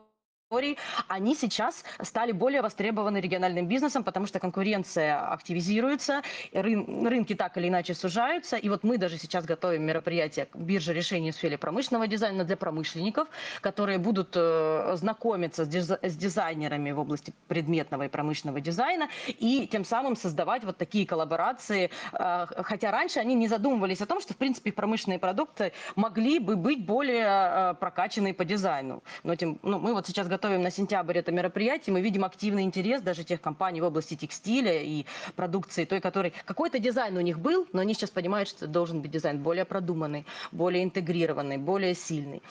[1.08, 7.68] они сейчас стали более востребованы региональным бизнесом, потому что конкуренция активизируется, рын- рынки так или
[7.68, 8.56] иначе сужаются.
[8.56, 13.28] И вот мы даже сейчас готовим мероприятие биржа решений в сфере промышленного дизайна для промышленников,
[13.60, 19.66] которые будут э, знакомиться с, диз- с дизайнерами в области предметного и промышленного дизайна и
[19.66, 21.90] тем самым создавать вот такие коллаборации.
[22.12, 26.56] Э, Хотя раньше они не задумывались о том, что в принципе промышленные продукты могли бы
[26.56, 29.02] быть более э, прокачанные по дизайну.
[29.22, 33.00] Но тем, ну, мы вот сейчас готовим на сентябрь это мероприятие, мы видим активный интерес
[33.00, 37.68] даже тех компаний в области текстиля и продукции, той, которой какой-то дизайн у них был,
[37.72, 42.42] но они сейчас понимают, что должен быть дизайн более продуманный, более интегрированный, более сильный.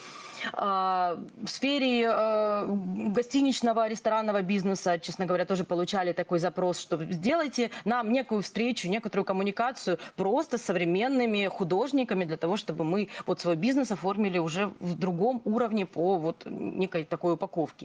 [0.54, 7.72] А, В сфере э, гостиничного, ресторанного бизнеса, честно говоря, тоже получали такой запрос, что сделайте
[7.86, 13.56] нам некую встречу, некоторую коммуникацию просто с современными художниками для того, чтобы мы вот свой
[13.56, 17.81] бизнес оформили уже в другом уровне по вот некой такой упаковке.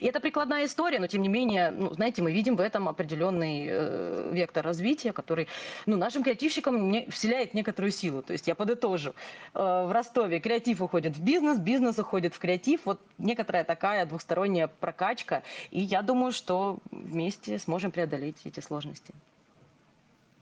[0.00, 3.66] И это прикладная история, но тем не менее, ну, знаете, мы видим в этом определенный
[3.68, 5.48] э, вектор развития, который
[5.86, 8.22] ну, нашим креативщикам не, вселяет некоторую силу.
[8.22, 9.14] То есть я подытожу.
[9.54, 12.82] Э, в Ростове креатив уходит в бизнес, бизнес уходит в креатив.
[12.84, 15.42] Вот некоторая такая двухсторонняя прокачка.
[15.70, 19.14] И я думаю, что вместе сможем преодолеть эти сложности.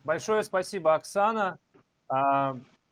[0.03, 1.59] Большое спасибо, Оксана.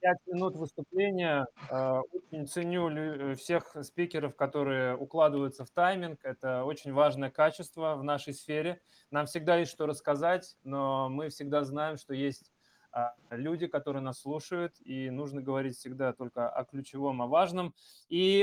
[0.03, 1.47] Пять минут выступления.
[1.71, 6.19] А, Очень ценю лю- всех спикеров, которые укладываются в тайминг.
[6.25, 8.81] Это очень важное качество в нашей сфере.
[9.13, 12.51] Нам всегда есть что рассказать, но мы всегда знаем, что есть
[12.91, 17.73] а, люди, которые нас слушают, и нужно говорить всегда только о ключевом, о важном.
[18.09, 18.41] И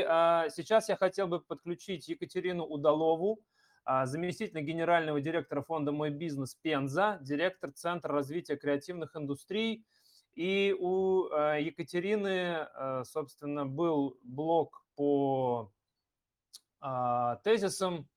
[0.55, 3.41] сейчас я хотел бы подключить Екатерину Удалову,
[4.05, 9.83] заместитель генерального директора фонда «Мой бизнес» Пенза, директор Центра развития креативных индустрий.
[10.35, 15.71] И у э, Екатерины, э, собственно, был блог по
[16.81, 18.07] а, тезисам.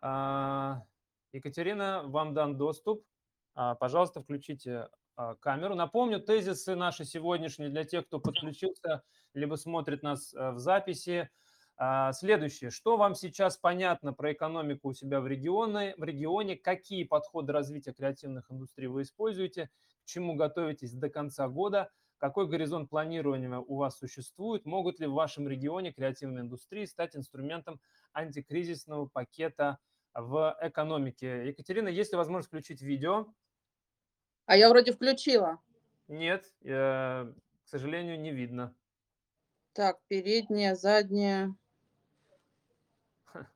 [0.00, 0.82] А,
[1.32, 3.04] Екатерина, вам дан доступ.
[3.54, 5.74] А, Пожалуйста, включите а, камеру.
[5.74, 11.28] Напомню, тезисы наши сегодняшние для тех, кто подключился, либо смотрит нас э, в записи.
[11.76, 12.70] А, Следующее.
[12.70, 16.56] Что вам сейчас понятно про экономику у себя в регионе, в регионе?
[16.56, 19.70] Какие подходы развития креативных индустрий вы используете?
[20.04, 21.90] К чему готовитесь до конца года?
[22.18, 24.66] Какой горизонт планирования у вас существует?
[24.66, 27.80] Могут ли в вашем регионе креативные индустрии стать инструментом
[28.12, 29.78] антикризисного пакета
[30.14, 31.46] в экономике?
[31.48, 33.34] Екатерина, есть ли возможность включить видео?
[34.48, 35.58] А я вроде включила.
[36.08, 37.32] Нет, э,
[37.64, 38.74] к сожалению, не видно.
[39.76, 41.54] Так, передняя, задняя.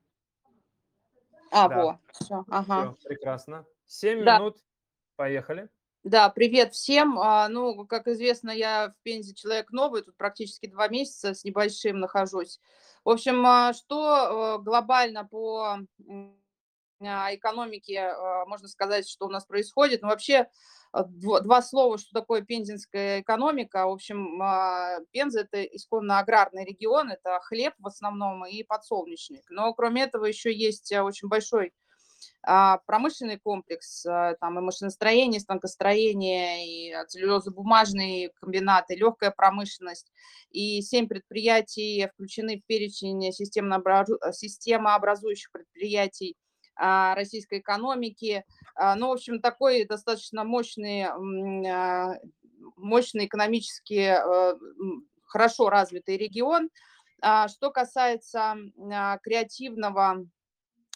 [1.50, 1.74] А, Да.
[1.74, 2.90] во, все, ага.
[2.90, 3.66] Всё, прекрасно.
[3.86, 4.38] Семь Да.
[4.38, 4.58] минут.
[5.16, 5.70] Поехали.
[6.08, 7.18] Да, привет всем.
[7.18, 12.00] А, Ну, как известно, я в Пензе человек новый, тут практически два месяца с небольшим
[12.00, 12.60] нахожусь.
[13.04, 15.76] В общем, а, что э, глобально по
[17.00, 18.14] а, экономике
[18.46, 20.00] можно сказать, что у нас происходит?
[20.00, 20.48] Ну, вообще,
[20.94, 23.86] дво- два слова, что такое пензенская экономика.
[23.86, 24.40] В общем,
[25.12, 29.44] Пенза– это исконно аграрный регион, это хлеб в основном и подсолнечник.
[29.50, 31.74] Но кроме этого еще есть а, очень большой
[32.86, 40.10] промышленный комплекс, а, там и машиностроение, и станкостроение, и а, целлюлозно-бумажные комбинаты, легкая промышленность.
[40.50, 46.36] И семь предприятий включены в перечень системообразующих предприятий
[46.76, 48.44] а, российской экономики.
[48.74, 52.18] А, Ну, в общем, такой достаточно мощный, а,
[52.76, 54.16] мощный экономически
[55.24, 56.70] хорошо развитый регион.
[57.20, 58.56] А, Что касается
[58.92, 60.24] а, креативного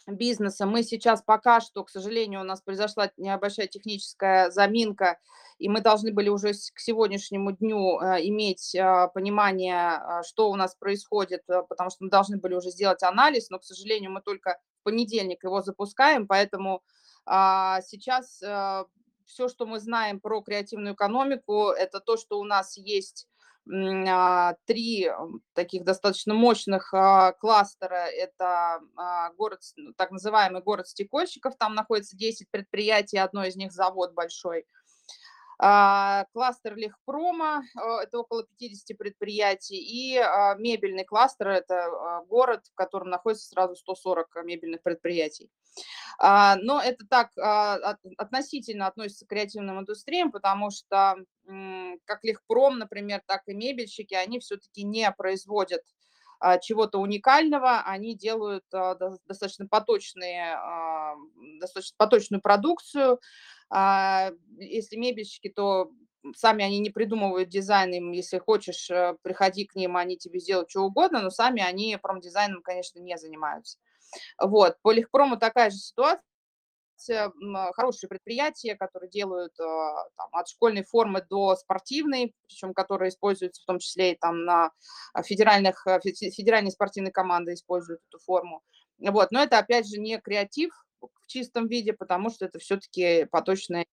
[0.07, 0.67] бизнеса.
[0.67, 5.19] Мы сейчас пока что, к сожалению, у нас произошла небольшая техническая заминка,
[5.59, 10.57] и мы должны были уже к сегодняшнему дню э, иметь а, понимание, а, что у
[10.57, 14.59] нас происходит, потому что мы должны были уже сделать анализ, но, к сожалению, мы только
[14.81, 16.83] в понедельник его запускаем, поэтому
[17.25, 18.43] а, сейчас
[19.25, 23.29] все, что мы знаем про креативную экономику, это то, что у нас есть
[24.67, 28.07] три м, таких достаточно мощных а, кластера.
[28.07, 33.73] Это а, город, ну, так называемый город стекольщиков, там находится 10 предприятий, одно из них
[33.73, 34.65] завод большой.
[35.65, 42.75] А, кластер Легпрома, а, это около 50 предприятий, и а, мебельный кластер, это город, в
[42.75, 45.51] котором находится сразу 140 мебельных предприятий.
[46.21, 51.17] Но это так от- относительно относится к креативным индустриям, потому что
[52.05, 55.83] как Легпром, например, так и мебельщики, они все-таки не производят
[56.61, 61.15] чего-то уникального, они делают а, до- достаточно поточные, а,
[61.61, 63.21] достаточно поточную продукцию.
[63.71, 65.91] А, Если мебельщики, то
[66.37, 70.71] сами они не придумывают дизайн, им, если хочешь, э, приходи к ним, они тебе сделают
[70.71, 73.79] что угодно, но сами они промдизайном, конечно, не занимаются.
[74.41, 76.23] Вот, по Легпрому такая же ситуация,
[77.11, 83.11] м, а, хорошие предприятия, которые делают а, там, от школьной формы до спортивной, причем которые
[83.11, 84.71] используются в том числе и там на
[85.25, 88.63] федеральных, фе- федеральные спортивные команды используют эту форму.
[88.99, 93.85] Вот, но это опять же не креатив в чистом виде, потому что это все-таки поточная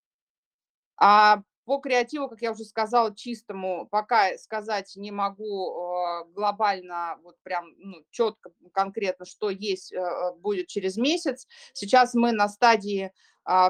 [0.98, 7.36] а по креативу, как я уже сказала, чистому пока сказать не могу э, глобально, вот
[7.44, 11.46] прям ну, четко, конкретно, что есть, э, будет через месяц.
[11.74, 13.12] Сейчас мы на стадии,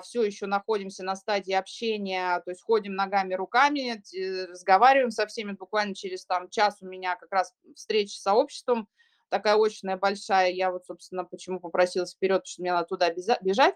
[0.03, 4.01] все еще находимся на стадии общения, то есть ходим ногами, руками,
[4.49, 5.51] разговариваем со всеми.
[5.51, 8.87] Буквально через там час у меня как раз встреча с сообществом,
[9.27, 10.51] такая очная большая.
[10.51, 13.09] Я вот, собственно, почему попросилась вперед, потому что мне надо туда
[13.41, 13.75] бежать.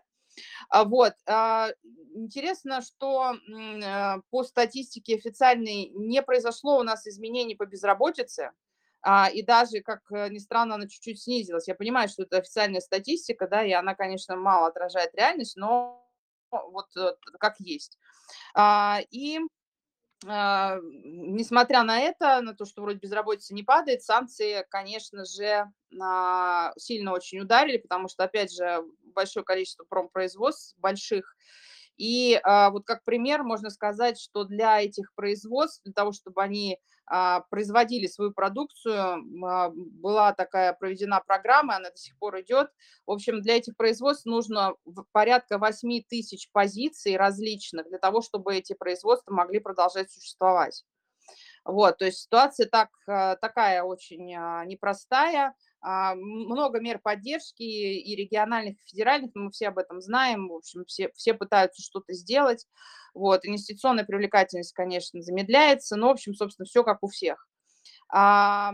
[0.70, 1.14] А, Вот.
[1.28, 1.70] а,
[2.16, 8.52] Интересно, что э, по статистике официальной не произошло у нас изменений по безработице,
[9.02, 11.68] а, и даже, как э, ни странно, она чуть-чуть снизилась.
[11.68, 16.08] Я понимаю, что это официальная статистика, да, и она, конечно, мало отражает реальность, но
[16.52, 17.98] вот э, как есть.
[18.56, 19.40] А, И
[20.26, 25.66] а, несмотря на это, на то, что вроде безработица не падает, санкции, конечно же,
[26.02, 28.84] а, сильно очень ударили, потому что, опять же,
[29.14, 31.36] большое количество промпроизводств больших.
[31.98, 36.80] И а, вот как пример можно сказать, что для этих производств, для того, чтобы они
[37.06, 42.72] а, производили свою продукцию, а, была такая проведена программа, она до сих пор идет.
[43.06, 44.74] В общем, для этих производств нужно
[45.12, 50.84] порядка 8 тысяч позиций различных для того, чтобы эти производства могли продолжать существовать.
[51.66, 55.56] Вот, то есть ситуация так, э, такая очень а, непростая.
[55.84, 60.48] А, Много мер поддержки и региональных, и федеральных, мы все об этом знаем.
[60.48, 62.66] В общем, все, все пытаются что-то сделать.
[63.14, 67.48] Вот, инвестиционная привлекательность, конечно, замедляется, но, в общем, собственно, все как у всех.
[68.10, 68.74] А,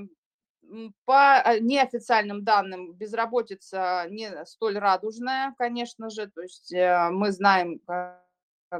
[1.06, 6.28] По а, неофициальным данным, безработица не столь радужная, конечно же.
[6.28, 7.82] То есть э, мы знаем,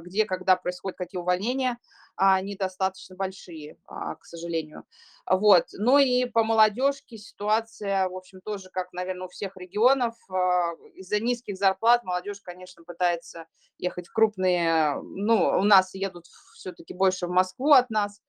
[0.00, 1.78] где, когда происходят какие увольнения,
[2.16, 4.84] а они достаточно большие, а, к сожалению.
[5.28, 5.66] Вот.
[5.72, 10.14] Ну и по молодежке ситуация, в общем, тоже, как, наверное, у всех регионов.
[10.30, 13.46] а, Из-за низких зарплат молодежь, конечно, пытается
[13.78, 14.94] ехать в крупные...
[15.02, 18.20] Ну, у нас едут все-таки больше в Москву от нас,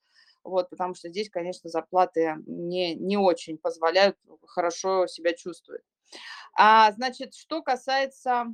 [0.43, 5.83] вот, потому что здесь, конечно, зарплаты не, не очень позволяют хорошо себя чувствовать.
[6.53, 8.45] А, значит, что касается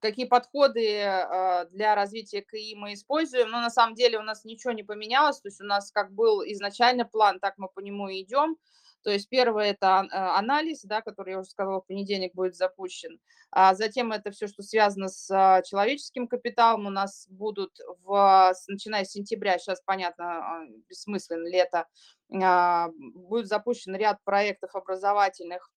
[0.00, 3.50] какие подходы а, для развития КИ мы используем.
[3.50, 5.40] Но на самом деле у нас ничего не поменялось.
[5.40, 8.56] То есть у нас как был изначально план, так мы по нему и идем.
[9.04, 13.20] То есть первое это а, анализ, да, который я уже сказала, в понедельник будет запущен.
[13.50, 16.86] А затем это все, что связано с а, человеческим капиталом.
[16.86, 21.86] У нас будут, в, начиная с сентября, сейчас понятно, а, бессмысленно лето,
[22.32, 25.70] а, будет запущен ряд проектов образовательных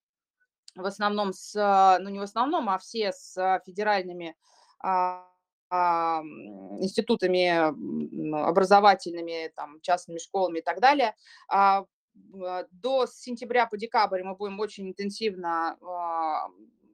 [0.77, 4.35] в основном с, а, ну не в основном, а все с а, федеральными
[4.79, 5.23] а,
[6.79, 7.49] институтами
[8.47, 11.13] образовательными, там, частными школами и так далее.
[12.71, 15.77] До сентября по декабрь мы будем очень интенсивно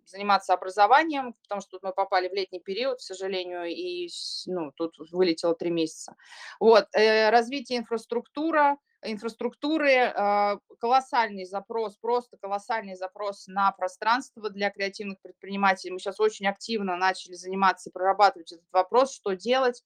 [0.08, 4.10] заниматься образованием, потому что тут мы попали в летний период, к сожалению, и
[4.48, 6.16] ну, тут вылетело три месяца.
[6.60, 15.22] Вот, э, развитие инфраструктура, инфраструктуры, а, колоссальный запрос, просто колоссальный запрос на пространство для креативных
[15.22, 15.92] предпринимателей.
[15.92, 19.84] Мы сейчас очень активно начали заниматься и прорабатывать этот вопрос, что делать.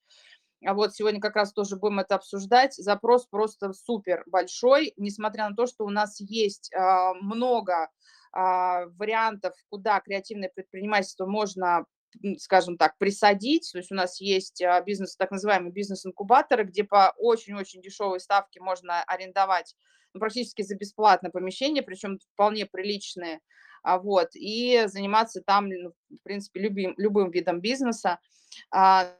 [0.65, 2.73] А вот сегодня как раз тоже будем это обсуждать.
[2.73, 7.89] Запрос просто супер большой, несмотря на то, что у нас есть а, много
[8.31, 11.85] а, вариантов, куда креативное предпринимательство можно
[12.37, 13.69] скажем так, присадить.
[13.71, 18.59] То есть у нас есть а, бизнес, так называемые бизнес-инкубаторы, где по очень-очень дешевой ставке
[18.59, 19.75] можно арендовать
[20.13, 23.39] ну, практически за бесплатно помещение, причем вполне приличные,
[23.83, 28.19] а, вот, и заниматься там, ну, в принципе, любым, любым видом бизнеса.
[28.71, 29.13] А,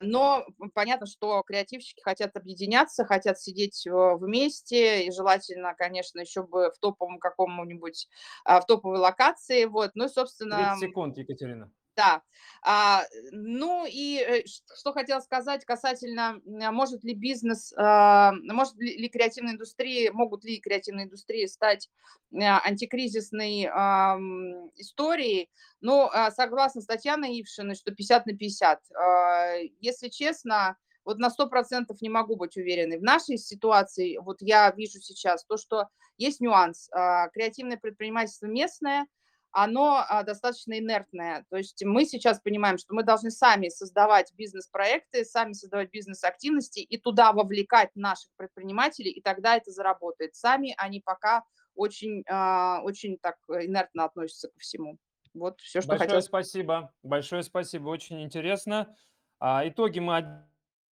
[0.00, 0.44] но
[0.74, 6.78] понятно, что креативщики хотят объединяться, хотят сидеть э, вместе, и желательно, конечно, еще бы в
[6.78, 8.08] топовом каком-нибудь,
[8.44, 11.72] в топовой локации, вот, ну, и, 30 собственно, секунд, Екатерина.
[11.96, 12.22] Да.
[12.62, 18.96] А, ну и э, что хотела сказать касательно, а, может ли бизнес, а, может ли,
[18.96, 21.88] ли креативная индустрия, могут ли креативные индустрии стать
[22.34, 25.50] а, антикризисной ам, историей.
[25.80, 28.80] Ну, а, согласно с Татьяной Ившиной, что 50 на 50.
[28.96, 32.98] А, Если честно, вот на 100% не могу быть уверенной.
[32.98, 35.86] В нашей ситуации, вот я вижу сейчас, то, что
[36.16, 36.88] есть нюанс.
[36.92, 39.06] А, Креативное предпринимательство местное–
[39.54, 41.46] оно а, достаточно инертное.
[41.48, 46.98] То есть мы сейчас понимаем, что мы должны сами создавать бизнес-проекты, сами создавать бизнес-активности и
[46.98, 50.34] туда вовлекать наших предпринимателей, и тогда это заработает.
[50.34, 51.44] Сами они пока
[51.76, 54.98] очень, а, очень так инертно относятся ко всему.
[55.34, 56.92] Вот все, что Большое хотела спасибо.
[57.02, 57.88] Большое спасибо.
[57.88, 58.96] Очень интересно.
[59.38, 60.16] А, итоги мы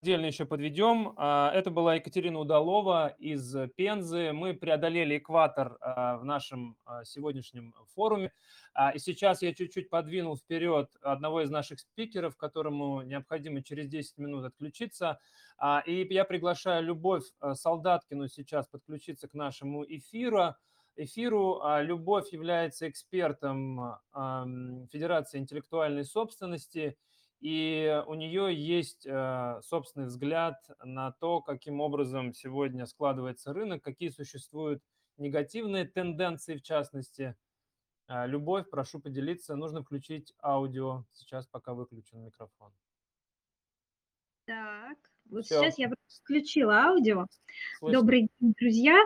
[0.03, 1.15] отдельно еще подведем.
[1.17, 4.33] А, это была Екатерина Удалова из Пензы.
[4.33, 8.33] Мы преодолели экватор а, в нашем а, сегодняшнем форуме.
[8.95, 14.45] И сейчас я чуть-чуть подвинул вперед одного из наших спикеров, которому необходимо через 10 минут
[14.47, 15.21] отключиться.
[15.87, 20.55] И я приглашаю Любовь Солдаткину сейчас подключиться к нашему эфиру
[20.97, 21.61] эфиру.
[21.81, 23.99] Любовь является экспертом
[24.91, 26.97] Федерации интеллектуальной собственности,
[27.43, 34.11] и у нее есть э, собственный взгляд на то, каким образом сегодня складывается рынок, какие
[34.11, 34.81] существуют
[35.17, 37.35] негативные тенденции в частности.
[38.07, 39.57] А, Любовь, прошу поделиться.
[39.57, 41.05] Нужно включить аудио.
[41.13, 42.73] Сейчас пока выключен микрофон.
[44.47, 45.61] Так, вот Всё.
[45.61, 45.91] сейчас я
[46.23, 47.27] включила аудио.
[47.79, 48.01] Слышно?
[48.01, 48.97] Добрый день, друзья.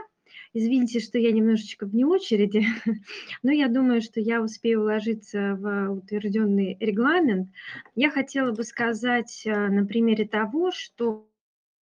[0.58, 2.64] Извините, что я немножечко вне очереди,
[3.42, 7.50] но я думаю, что я успею уложиться в утвержденный регламент.
[7.94, 11.28] Я хотела бы сказать э, на примере того, что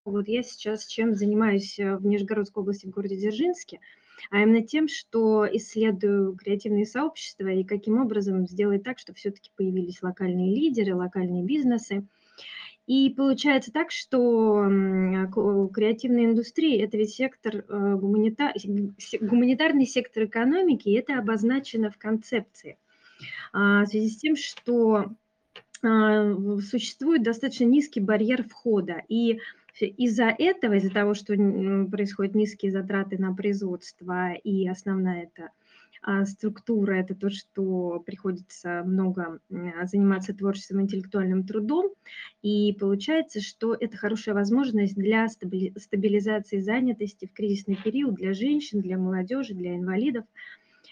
[0.04, 3.78] вот я сейчас чем занимаюсь э, в Нижегородской области, в городе Дзержинске,
[4.32, 10.02] а именно тем, что исследую креативные сообщества и каким образом сделать так, чтобы все-таки появились
[10.02, 12.08] локальные лидеры, локальные бизнесы.
[12.86, 14.66] И получается так, что
[15.72, 18.52] креативная индустрия– это ведь сектор, э, гуманита-
[18.98, 22.76] се- гуманитарный сектор экономики, и это обозначено в концепции.
[23.52, 25.06] А, В связи с тем, что
[25.82, 29.02] а, существует достаточно низкий барьер входа.
[29.08, 29.38] И
[29.80, 31.34] из-за этого, из-за того, что
[31.90, 35.50] происходят низкие затраты на производство, и основная это
[36.26, 41.92] структура, это то, что приходится много м, заниматься творчеством, интеллектуальным трудом,
[42.42, 48.80] и получается, что это хорошая возможность для стабили- стабилизации занятости в кризисный период для женщин,
[48.80, 50.24] для молодежи, для инвалидов.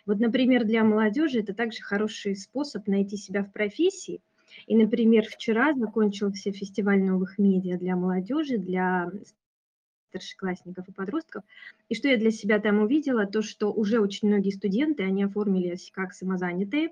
[0.06, 4.20] Вот, например, для молодежи это также хороший способ найти себя в профессии.
[4.66, 9.10] И, например, вчера закончился фестиваль новых медиа для молодежи, для
[10.12, 11.42] старшеклассников и подростков.
[11.88, 15.90] И что я для себя там увидела, то, что уже очень многие студенты, они оформились
[15.92, 16.90] как самозанятые,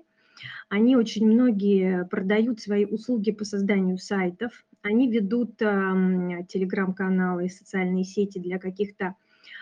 [0.69, 8.03] они очень многие продают свои услуги по созданию сайтов, они ведут ам, телеграм-каналы и социальные
[8.03, 9.15] сети для каких-то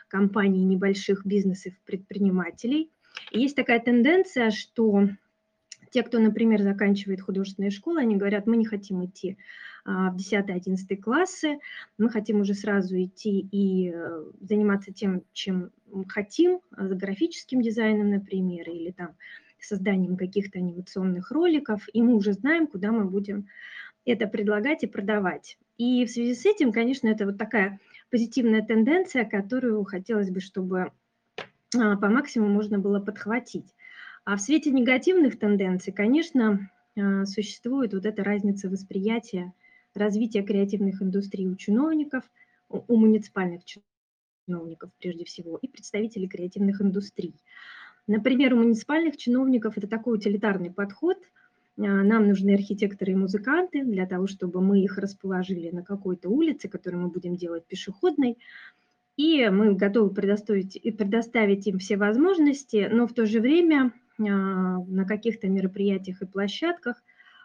[0.07, 2.89] компаний, небольших бизнесов, предпринимателей.
[3.31, 5.09] И есть такая тенденция, что
[5.91, 9.37] те, кто, например, заканчивает художественные школы, они говорят, мы не хотим идти
[9.85, 11.59] а, в 10-11 классы,
[11.97, 15.71] мы хотим уже сразу идти и э, заниматься тем, чем
[16.07, 19.15] хотим, а, графическим дизайном, например, или там
[19.59, 23.47] созданием каких-то анимационных роликов, и мы уже знаем, куда мы будем
[24.05, 25.57] это предлагать и продавать.
[25.77, 27.79] И в связи с этим, конечно, это вот такая
[28.09, 30.91] позитивная тенденция, которую хотелось бы, чтобы
[31.77, 33.75] а, по максимуму можно было подхватить.
[34.29, 39.53] А в свете негативных тенденций, конечно, а, существует вот эта разница восприятия
[39.95, 42.23] развития креативных индустрий у чиновников,
[42.69, 43.63] у муниципальных
[44.45, 47.33] чиновников прежде всего, и представителей креативных индустрий.
[48.05, 51.17] Например, у муниципальных чиновников это такой утилитарный подход.
[51.79, 56.69] А, Нам нужны архитекторы и музыканты для того, чтобы мы их расположили на какой-то улице,
[56.69, 58.37] которую мы будем делать пешеходной,
[59.17, 63.91] и мы готовы предоставить, предоставить им все возможности, но в то же время
[64.27, 67.01] на каких-то мероприятиях и площадках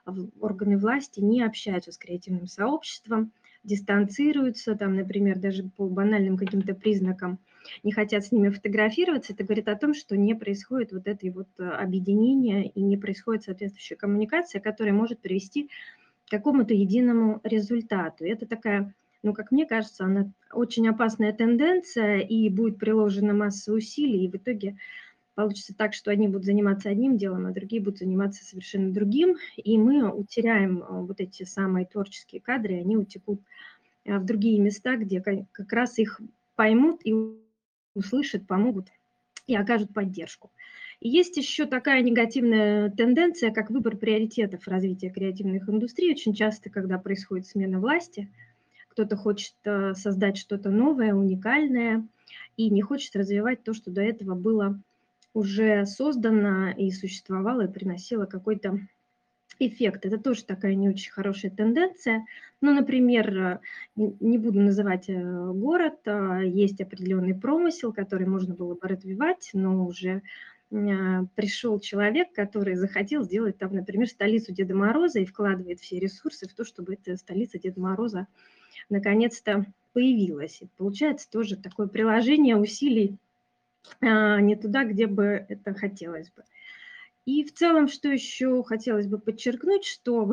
[0.06, 6.74] в- органы власти не общаются с креативным сообществом, дистанцируются, там, например, даже по банальным каким-то
[6.74, 7.38] признакам
[7.82, 11.48] не хотят с ними фотографироваться, это говорит о том, что не происходит вот этой вот
[11.58, 15.70] э, объединения и не происходит соответствующая коммуникация, которая может привести
[16.26, 18.24] к какому-то единому результату.
[18.24, 23.72] И это такая, ну, как мне кажется, она очень опасная тенденция, и будет приложена масса
[23.72, 24.76] усилий, и в итоге
[25.34, 29.78] получится так, что одни будут заниматься одним делом, а другие будут заниматься совершенно другим, и
[29.78, 33.40] мы утеряем э, вот эти самые творческие кадры, и они утекут
[34.04, 36.20] э, в другие места, где ка- как раз их
[36.54, 37.14] поймут и
[37.94, 38.88] услышат, помогут
[39.46, 40.50] и окажут поддержку.
[41.00, 46.12] Есть еще такая негативная тенденция, как выбор приоритетов развития креативных индустрий.
[46.12, 48.30] Очень часто, когда происходит смена власти,
[48.88, 52.06] кто-то хочет э, создать что-то новое, уникальное,
[52.56, 54.80] и не хочет развивать то, что до этого было
[55.34, 58.78] уже создано и существовало, и приносило какой-то
[59.58, 60.06] эффект.
[60.06, 62.24] Это тоже такая не очень хорошая тенденция.
[62.60, 63.60] Ну, например, э,
[63.96, 69.86] не буду называть э, город, а, есть определенный промысел, который можно было бы развивать, но
[69.86, 70.22] уже
[70.72, 76.48] а, пришел человек, который захотел сделать там, например, столицу Деда Мороза и вкладывает все ресурсы
[76.48, 78.26] в то, чтобы эта столица Деда Мороза
[78.88, 80.62] наконец-то появилась.
[80.62, 83.18] И получается тоже такое приложение усилий
[84.00, 86.42] не туда, где бы это хотелось бы.
[87.26, 90.30] И в целом, что еще хотелось бы подчеркнуть, что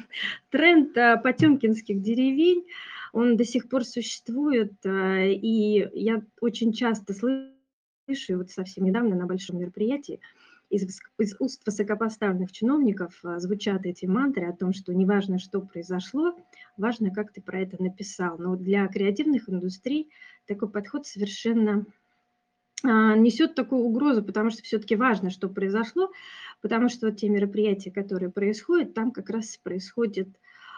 [0.50, 2.66] тренд а, потемкинских деревень,
[3.12, 9.26] он до сих пор существует, а, и я очень часто слышу, вот совсем недавно на
[9.26, 10.20] большом мероприятии,
[10.68, 15.62] из, из уст высокопоставленных чиновников а, звучат эти мантры о том, что не важно, что
[15.62, 16.36] произошло,
[16.76, 18.36] важно, как ты про это написал.
[18.36, 20.10] Но для креативных индустрий
[20.46, 21.84] такой подход совершенно а,
[22.84, 26.10] несет такую угрозу, потому что все-таки важно, что произошло,
[26.60, 30.28] потому что вот те мероприятия, которые происходят, там как раз происходит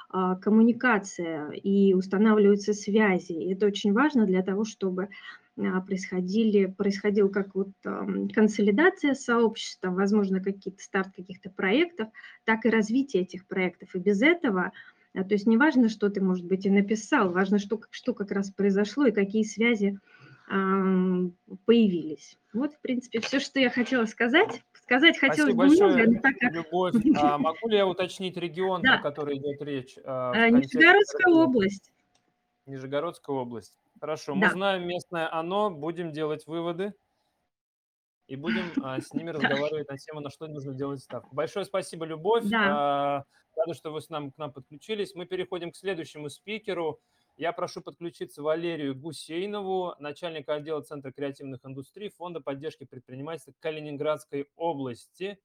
[0.09, 3.33] а, коммуникация и устанавливаются связи.
[3.33, 5.09] И это очень важно для того, чтобы
[5.59, 7.71] а, происходили, происходил как вот
[8.33, 12.09] консолидация сообщества, возможно, какие-то старт каких-то проектов,
[12.45, 13.95] так и развитие этих проектов.
[13.95, 14.73] И без этого,
[15.13, 18.31] а, то есть не важно, что ты, может быть, и написал, важно, что, что как
[18.31, 19.99] раз произошло и какие связи
[20.47, 22.39] появились.
[22.53, 24.63] Вот, в принципе, все, что я хотела сказать.
[24.83, 26.95] Сказать хотелось Спасибо бы много, но так как Любовь.
[27.21, 28.99] А могу ли я уточнить регион, Да.
[28.99, 29.99] который идет речь?
[30.05, 31.93] а, э, контексте Нижегородская область,
[32.67, 33.79] Нижегородская область.
[34.01, 36.95] Хорошо, мы да, знаем местное оно, будем делать выводы
[38.29, 39.31] и будем а, с ними
[39.71, 41.35] разговаривать на тему, на что нужно делать ставку.
[41.35, 42.45] Большое спасибо, Любовь.
[42.45, 42.67] да.
[42.69, 43.25] А,
[43.57, 45.15] Рада, что вы с нам, к нам подключились.
[45.15, 47.01] Мы переходим к следующему спикеру.
[47.37, 55.39] Я прошу подключиться Валерию Гусейнову, начальника отдела Центра креативных индустрий Фонда поддержки предпринимательства Калининградской области.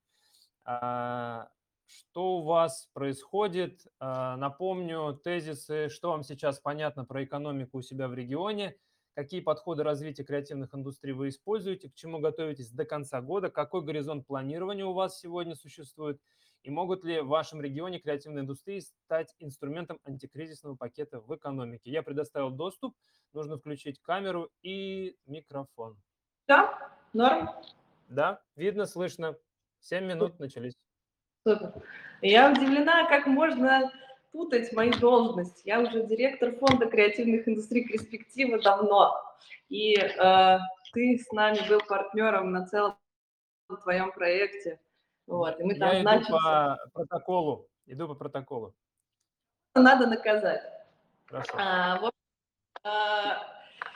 [0.64, 1.50] А,
[1.86, 3.86] Что у вас происходит?
[4.00, 8.78] А, Напомню тезисы, что вам сейчас понятно про экономику у себя в регионе,
[9.14, 14.26] какие подходы развития креативных индустрий вы используете, к чему готовитесь до конца года, какой горизонт
[14.26, 16.22] планирования у вас сегодня существует,
[16.64, 21.90] и могут ли в вашем регионе креативные индустрии стать инструментом антикризисного пакета в экономике.
[21.92, 22.96] Я предоставил доступ,
[23.34, 25.98] нужно включить камеру и микрофон.
[26.48, 27.50] Да, норм,
[28.08, 29.38] Да, видно, слышно.
[29.80, 30.74] Семь минут начались.
[31.48, 31.74] супер.
[32.22, 33.92] Я удивлена, как можно
[34.32, 35.64] путать мои должности.
[35.66, 39.16] Я уже директор фонда креативных индустрий «Перспектива» давно.
[39.70, 40.60] И э,
[40.94, 42.96] ты с нами был партнером на целом
[43.84, 44.80] твоем проекте.
[45.32, 46.32] Вот, и мы там Я иду значимся.
[46.32, 47.68] по протоколу.
[47.86, 48.76] Иду по протоколу.
[49.76, 50.62] Надо наказать.
[51.26, 51.54] Хорошо.
[51.58, 52.14] А, вот,
[52.84, 53.38] а,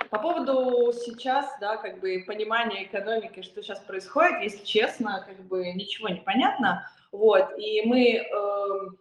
[0.09, 5.73] по поводу сейчас, да, как бы понимания экономики, что сейчас происходит, если честно, как бы
[5.73, 6.89] ничего не понятно.
[7.11, 8.97] Вот, и мы эм,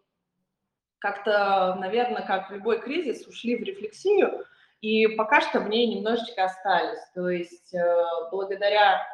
[0.98, 4.44] как-то, наверное, как в любой кризис, ушли в рефлексию,
[4.80, 7.00] и пока что в ней немножечко остались.
[7.14, 9.13] То есть э, благодаря, э,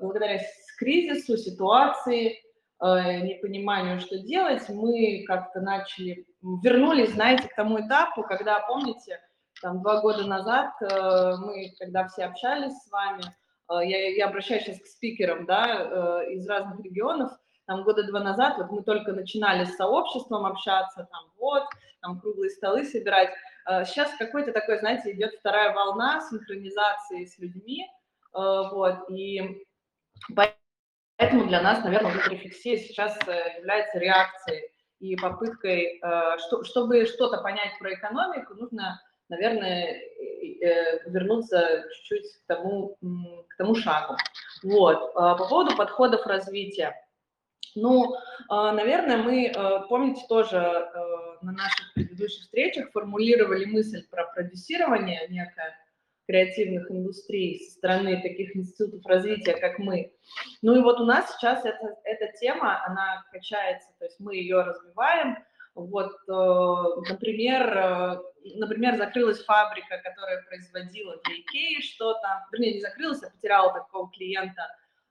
[0.00, 2.36] благодаря с- кризису, ситуации,
[2.80, 6.24] э, непониманию, что делать, мы как-то начали,
[6.62, 9.20] вернулись, знаете, к тому этапу, когда, помните,
[9.60, 14.62] там два года назад э, мы, когда все общались с вами, э, я, я обращаюсь
[14.64, 17.32] сейчас к спикерам, да, э, из разных регионов,
[17.66, 21.64] там года два назад, вот мы только начинали с сообществом общаться, там вот,
[22.00, 23.30] там круглые столы собирать.
[23.68, 27.97] Э, Сейчас какой-то такой, знаете, идет вторая волна синхронизации с людьми, э,
[28.72, 29.64] вот, и
[30.34, 34.70] поэтому для нас, наверное, вот рефлексия сейчас э, является реакцией
[35.00, 42.32] и попыткой, э, что- чтобы что-то понять про экономику, нужно, наверное, э, э, вернуться чуть-чуть
[42.42, 42.96] к тому,
[43.48, 44.16] к тому шагу.
[44.62, 45.14] Вот.
[45.14, 46.94] По поводу подходов развития.
[47.74, 48.18] Ну, э,
[48.48, 55.76] наверное, мы, э, помните, тоже э, на наших предыдущих встречах формулировали мысль про продюсирование некое
[56.28, 60.12] креативных индустрий со стороны таких институтов развития, как мы.
[60.60, 64.60] Ну и вот у нас сейчас это, эта тема, она качается, то есть мы ее
[64.60, 65.38] развиваем.
[65.74, 68.18] Вот, э, например, э,
[68.56, 74.62] например, закрылась фабрика, которая производила для Икеи что-то, вернее, не закрылась, а потеряла такого клиента,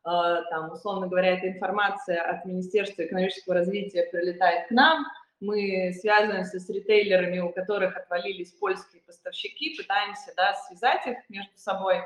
[0.06, 5.06] э, там, условно говоря, эта информация от Министерства экономического развития прилетает к нам,
[5.40, 12.02] мы связываемся с ритейлерами, у которых отвалились польские поставщики, пытаемся, да, связать их между собой,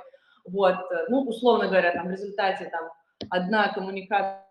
[0.46, 2.90] вот, э, ну, условно говоря, там, в результате, там,
[3.30, 4.44] одна коммуникация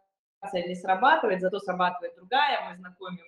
[0.66, 3.18] не срабатывает, зато срабатывает другая, мы знакомим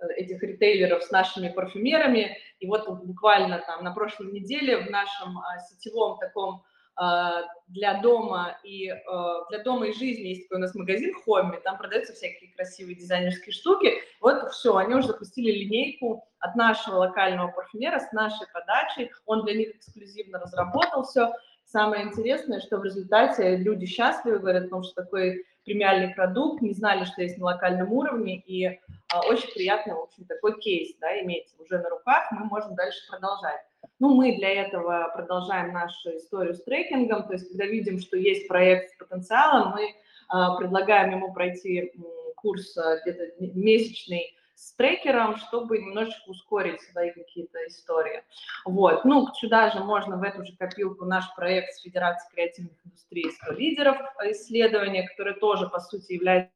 [0.00, 5.38] э, этих ритейлеров с нашими парфюмерами, и вот буквально там на прошлой неделе в нашем
[5.38, 6.62] а, сетевом таком
[6.96, 11.76] для дома и а, для дома и жизни есть такой у нас магазин Хомми, там
[11.76, 13.94] продаются всякие красивые дизайнерские штуки.
[14.20, 19.10] Вот все, они уже запустили линейку от нашего локального парфюмера с нашей подачей.
[19.26, 21.32] Он для них эксклюзивно разработал все.
[21.64, 26.74] Самое интересное, что в результате люди счастливы, говорят о том, что такой премиальный продукт, не
[26.74, 28.78] знали, что есть на локальном уровне, и
[29.12, 32.98] а, очень приятно, в общем, такой кейс, да, иметь уже на руках, мы можем дальше
[33.08, 33.60] продолжать.
[34.04, 38.46] Ну, мы для этого продолжаем нашу историю с трекингом, то есть когда видим, что есть
[38.48, 39.94] проект с потенциалом, мы
[40.28, 41.90] а, предлагаем ему пройти
[42.36, 48.22] курс а, где-то месячный с трекером, чтобы немножечко ускорить свои какие-то истории.
[48.66, 49.06] Вот.
[49.06, 53.52] Ну, сюда же можно в эту же копилку наш проект с Федерацией креативных индустрий 100
[53.52, 56.52] лидеров исследования, который тоже, по сути, является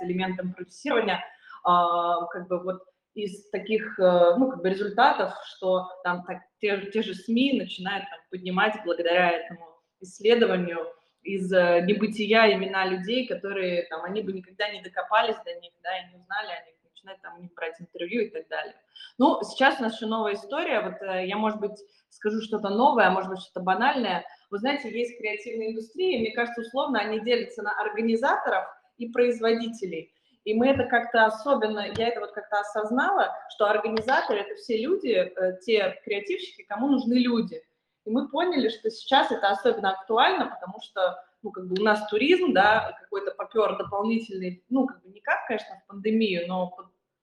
[0.00, 1.24] элементом продюсирования,
[1.62, 2.82] а, как бы вот
[3.14, 8.04] из таких, э, ну, как бы результатов, что там так, те, те же СМИ начинают
[8.10, 9.66] там, поднимать благодаря этому
[10.00, 10.86] исследованию
[11.22, 15.98] из э, небытия имена людей, которые там, они бы никогда не докопались до них, да,
[15.98, 18.74] и не узнали о них, начинают там у них брать интервью и так далее.
[19.18, 21.78] Ну, сейчас еще новая история, вот э, я, может быть,
[22.10, 24.24] скажу что-то новое, а может быть, что-то банальное.
[24.50, 28.64] Вы знаете, есть креативные индустрии, мне кажется, условно они делятся на организаторов
[28.98, 30.12] и производителей.
[30.44, 35.08] И мы это как-то особенно, я это вот как-то осознала, что организаторы– это все люди,
[35.08, 37.62] э, те креативщики, кому нужны люди.
[38.04, 42.06] И мы поняли, что сейчас это особенно актуально, потому что, ну, как бы у нас
[42.08, 46.76] туризм, да, какой-то попер дополнительный, ну, как бы не как, конечно, в пандемию, но,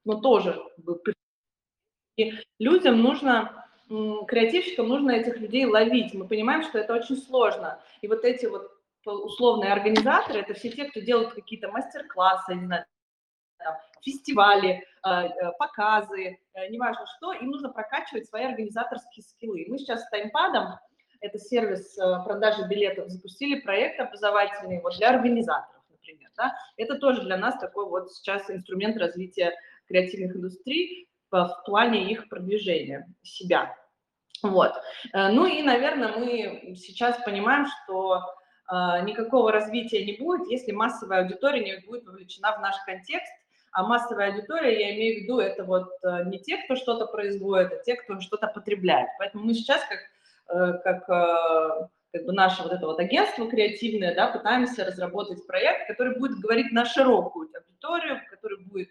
[0.03, 0.59] но тоже
[2.17, 6.13] и людям нужно, креативщикам нужно этих людей ловить.
[6.13, 7.79] Мы понимаем, что это очень сложно.
[8.01, 8.71] И вот эти вот
[9.05, 12.85] условные организаторы, это все те, кто делают какие-то мастер-классы, не знаю,
[13.63, 19.65] там, фестивали, э, э, показы, э, неважно что, им нужно прокачивать свои организаторские скиллы.
[19.67, 20.79] Мы сейчас с таймпадом,
[21.21, 21.95] это сервис
[22.25, 26.31] продажи билетов, запустили проект образовательный вот для организаторов, например.
[26.35, 26.55] Да?
[26.77, 29.53] Это тоже для нас такой вот сейчас инструмент развития
[29.87, 33.75] креативных индустрий в плане их продвижения себя.
[34.41, 34.73] Вот.
[35.13, 38.23] Ну и, наверное, мы сейчас понимаем, что
[39.03, 43.31] никакого развития не будет, если массовая аудитория не будет вовлечена в наш контекст,
[43.71, 47.71] а массовая аудитория, я имею в виду, это вот э, не те, кто что-то производит,
[47.71, 49.09] а те, кто что-то потребляет.
[49.17, 49.99] Поэтому мы сейчас, как,
[50.55, 55.87] э, как, э, как бы наше вот это вот агентство креативное, да, пытаемся разработать проект,
[55.87, 58.89] который будет говорить на широкую аудиторию, который будет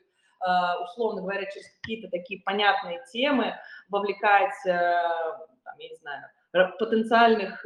[0.85, 3.57] условно говоря, через какие-то такие понятные темы
[3.91, 6.31] вовлекать, там, я не знаю,
[6.79, 7.63] потенциальных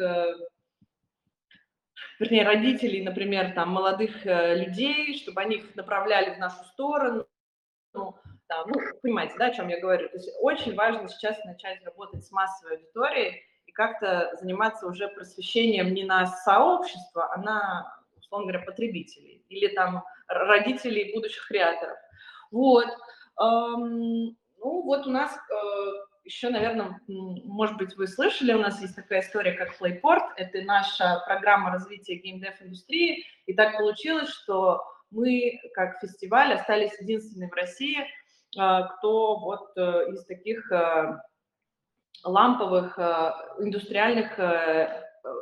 [2.19, 7.27] вернее, родителей, например, там, молодых э, людей, чтобы они их направляли в нашу сторону.
[7.93, 10.09] Ну, там, ну, понимаете, да, о чем я говорю?
[10.09, 15.95] То есть очень важно сейчас начать работать с массовой аудиторией и как-то заниматься уже просвещением
[15.95, 21.97] не на сообщество, а на, условно говоря, потребителей или там родителей будущих креаторов.
[22.51, 22.87] Вот.
[23.39, 24.37] Ну,
[24.83, 29.53] вот у нас э, еще, наверное, может быть, вы слышали, у нас есть такая история,
[29.53, 30.33] как Playport.
[30.37, 33.25] Это наша программа развития геймдев-индустрии.
[33.47, 38.07] И так получилось, что мы, как фестиваль, остались единственными в России,
[38.57, 41.21] а, кто вот э, из таких э,
[42.25, 44.39] ламповых э, индустриальных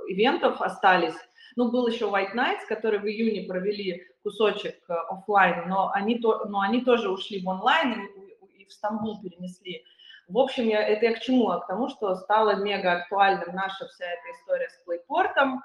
[0.08, 1.16] ивентов остались.
[1.56, 6.60] Ну, был еще White Nights, который в июне провели кусочек офлайн, но они, то, но
[6.60, 9.84] они тоже ушли в онлайн и, и в Стамбул перенесли
[10.32, 11.50] в общем, я, это я к чему?
[11.50, 15.62] А к тому, что стала мега актуальным наша вся эта история с плейпортом.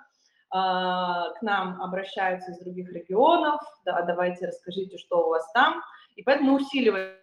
[0.50, 5.82] А, к нам обращаются из других регионов, да, давайте расскажите, что у вас там.
[6.16, 7.16] И поэтому мы усиливаем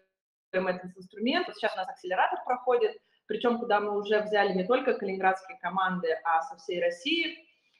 [0.52, 1.46] этот инструмент.
[1.46, 2.92] Вот сейчас у нас акселератор проходит,
[3.26, 7.38] причем куда мы уже взяли не только калининградские команды, а со всей России.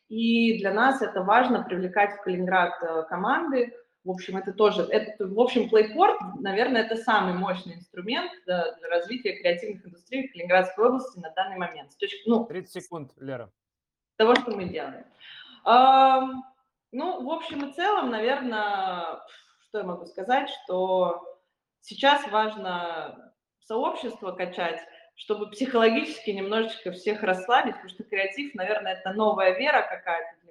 [0.09, 3.75] И для нас это важно привлекать в Калининград э, команды,
[4.05, 8.89] в общем, это тоже, это, в общем, Playport, наверное, это самый мощный инструмент для, для
[8.89, 11.93] развития креативных индустрий в Калининградской области на данный момент.
[11.93, 13.51] С точки, ну, 30 секунд, Лера.
[14.17, 15.07] Того, что мы делаем.
[15.65, 16.29] А,
[16.93, 19.21] ну, в общем и целом, наверное,
[19.63, 21.41] что я могу сказать, что
[21.81, 24.81] сейчас важно сообщество качать,
[25.15, 30.44] чтобы психологически немножечко всех расслабить, потому что креатив, наверное, это новая вера какая-то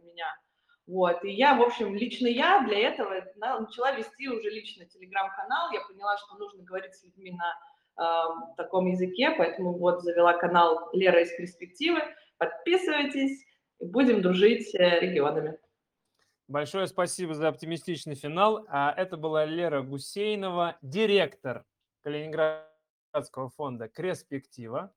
[0.85, 5.81] вот, и я, в общем, лично я для этого начала вести уже лично телеграм-канал, я
[5.81, 11.21] поняла, что нужно говорить с людьми на э, таком языке, поэтому вот завела канал Лера
[11.21, 12.01] из перспективы,
[12.37, 13.45] подписывайтесь,
[13.79, 15.57] будем дружить э, регионами.
[16.49, 18.65] Большое спасибо за оптимистичный финал.
[18.67, 21.63] А Это была Лера Гусейнова, директор
[22.03, 24.93] Калининградского фонда «Креспектива».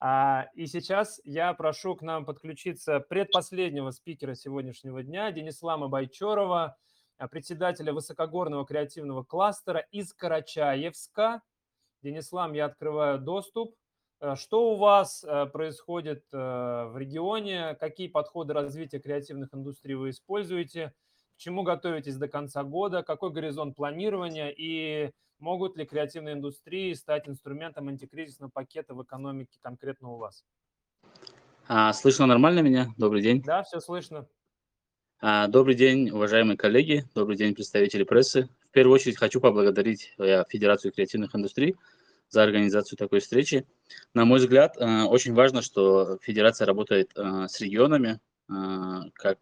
[0.00, 6.78] А, И сейчас я прошу к нам подключиться предпоследнего спикера сегодняшнего дня, Денислама Байчорова,
[7.18, 11.42] а, председателя высокогорного креативного кластера из Карачаевска.
[12.02, 13.74] Денислам, я открываю доступ.
[14.22, 17.74] Э, Что у вас происходит в регионе?
[17.74, 20.94] Какие подходы развития креативных индустрий вы используете?
[21.34, 23.02] К чему готовитесь до конца года?
[23.02, 24.48] Какой горизонт планирования?
[24.48, 25.10] И
[25.40, 30.44] могут ли креативные индустрии стать инструментом антикризисного пакета в экономике конкретно у вас?
[31.66, 32.88] А, слышно нормально меня?
[32.96, 33.42] Добрый день.
[33.42, 34.28] Да, все слышно.
[35.20, 37.04] А, добрый день, уважаемые коллеги.
[37.14, 38.48] Добрый день, представители прессы.
[38.68, 41.76] В первую очередь хочу поблагодарить э, Федерацию креативных индустрий
[42.28, 43.66] за организацию такой встречи.
[44.14, 48.20] На мой взгляд, э, очень важно, что Федерация работает э, с регионами.
[49.14, 49.38] Как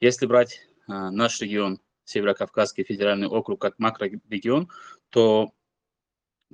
[0.00, 4.68] если брать наш регион, Северо-Кавказский федеральный округ, как макрорегион,
[5.10, 5.52] то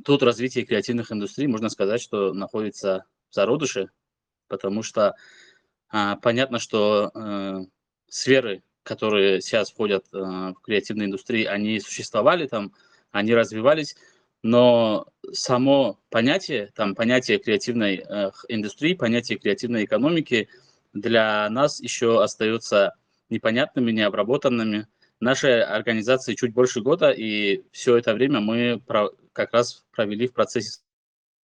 [0.05, 3.91] тут развитие креативных индустрий, можно сказать, что находится в зародыше,
[4.49, 5.15] потому что
[5.89, 7.65] а, понятно, что э,
[8.09, 12.73] сферы, которые сейчас входят э, в креативные индустрии, они существовали там,
[13.13, 13.97] они развивались,
[14.43, 20.49] но само понятие, там, понятие креативной э, индустрии, понятие креативной экономики
[20.93, 22.95] для нас еще остается
[23.29, 24.87] непонятными, необработанными.
[25.21, 28.83] Нашей организации чуть больше года, и все это время мы
[29.33, 30.81] как раз провели в процессе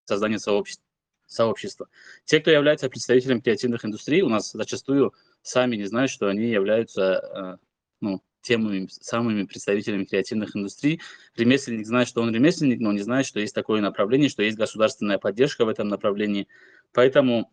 [0.04, 1.88] создания сообщества.
[2.24, 7.58] Те, кто является представителем креативных индустрий, у нас зачастую сами не знают, что они являются
[7.62, 7.66] э,
[8.00, 11.00] ну, теми самыми представителями креативных индустрий.
[11.36, 15.18] Ремесленник знает, что он ремесленник, но не знает, что есть такое направление, что есть государственная
[15.18, 16.48] поддержка в этом направлении.
[16.92, 17.50] Поэтому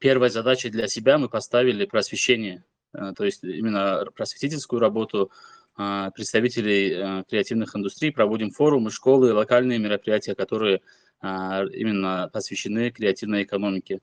[0.00, 5.30] первой задачей для себя мы поставили просвещение, то есть именно просветительскую работу
[5.78, 8.12] э, представителей э, креативных индустрий.
[8.12, 10.80] Проводим форумы, школы, локальные мероприятия, которые
[11.24, 14.00] а, именно посвящены креативной экономике.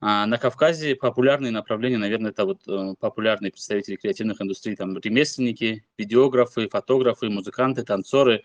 [0.00, 5.84] А на Кавказе популярные направления, наверное, это вот э, популярные представители креативных индустрий, там ремесленники,
[5.98, 8.44] видеографы, фотографы, музыканты, танцоры,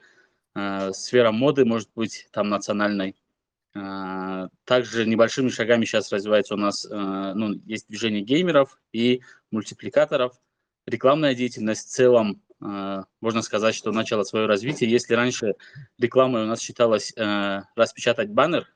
[0.55, 3.15] э, сфера моды может быть там национальной.
[3.76, 10.34] А, Также небольшими шагами сейчас развивается у нас, э, ну, есть движение геймеров и мультипликаторов.
[10.88, 14.89] Рекламная деятельность в целом, э, можно сказать, что начала свое развитие.
[14.89, 15.55] Если раньше
[15.99, 17.13] рекламой у нас считалось
[17.76, 18.67] распечатать баннер,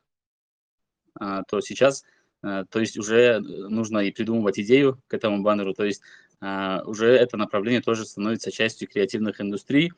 [1.19, 2.03] а, то сейчас,
[2.41, 6.01] то есть уже нужно и придумывать идею к этому баннеру, то есть
[6.43, 9.93] а, уже это направление тоже становится частью креативных индустрий.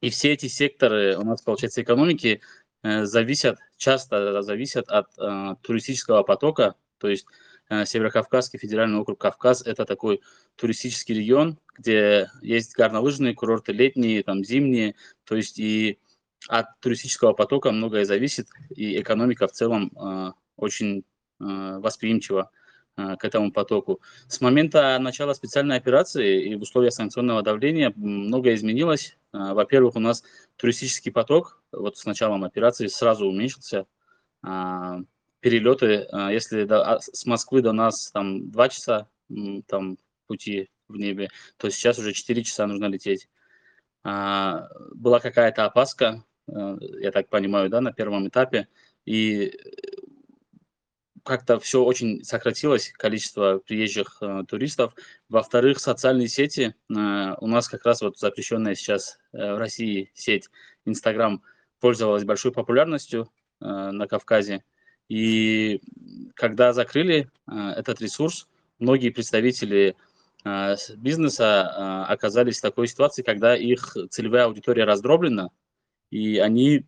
[0.00, 2.40] И все эти секторы у нас, получается, экономики
[2.82, 7.26] зависят, часто зависят от э, туристического потока, то есть
[7.68, 10.20] э, Северокавказский федеральный округ Кавказ– это такой
[10.56, 15.98] туристический регион, где есть горнолыжные курорты, летние, там, зимние, то есть и
[16.48, 21.04] от туристического потока многое зависит, и экономика в целом э, очень
[21.40, 21.44] э,
[21.78, 22.50] восприимчива.
[22.52, 22.61] э,
[22.96, 24.00] к этому потоку.
[24.28, 29.16] С момента начала специальной операции и в условиях санкционного давления многое изменилось.
[29.32, 30.22] Э, Во-первых, у нас
[30.56, 33.86] туристический поток вот с началом операции сразу уменьшился.
[34.42, 34.98] А,
[35.40, 39.08] Перелеты, э, если а, с Москвы до нас там 2 часа
[39.66, 43.28] там пути в небе, то сейчас уже 4 часа нужно лететь.
[44.04, 48.68] Была какая-то опаска, э, я так понимаю, да, на первом этапе,
[49.06, 49.56] и
[51.22, 54.94] как-то все очень сократилось, количество приезжих э, туристов.
[55.28, 56.74] Во-вторых, социальные сети.
[56.90, 60.48] Э, у нас как раз вот запрещенная сейчас э, в России сеть
[60.84, 61.42] Инстаграм
[61.80, 64.64] пользовалась большой популярностью э, на Кавказе.
[65.08, 65.80] И
[66.34, 68.48] когда закрыли э, этот ресурс,
[68.78, 69.96] многие представители
[70.44, 75.50] э, бизнеса э, оказались в такой ситуации, когда их целевая аудитория раздроблена,
[76.10, 76.84] и они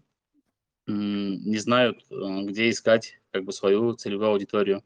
[0.87, 2.14] не знают, э,
[2.45, 4.82] где искать как бы свою целевую аудиторию.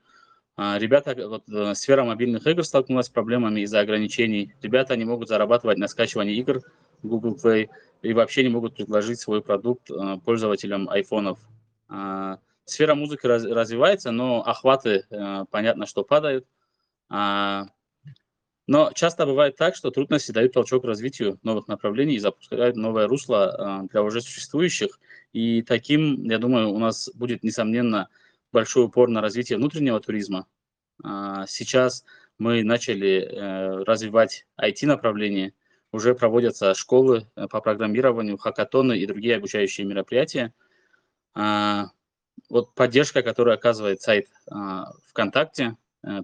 [0.57, 4.55] А, Ребята, вот э, сфера мобильных игр столкнулась с проблемами из-за ограничений.
[4.63, 6.63] Ребята не могут зарабатывать на скачивании игр
[7.03, 7.69] Google Play
[8.03, 11.39] и вообще не могут предложить свой продукт э, пользователям айфонов.
[11.89, 16.47] А, Сфера музыки раз- развивается, но охваты, э, понятно, что падают.
[18.69, 23.49] Но часто бывает так, что трудности дают толчок развитию новых направлений и запускают новое русло
[23.49, 25.01] а, для уже существующих.
[25.33, 28.11] И таким, я думаю, у нас будет, несомненно,
[28.53, 30.47] большой упор на развитие внутреннего туризма.
[31.03, 32.05] А, Сейчас
[32.37, 35.55] мы начали э, развивать IT-направление,
[35.91, 40.53] уже проводятся школы э, по программированию, хакатоны и другие обучающие мероприятия.
[41.35, 41.87] А,
[42.51, 44.29] Вот поддержка, которую оказывает сайт
[45.09, 46.23] ВКонтакте э,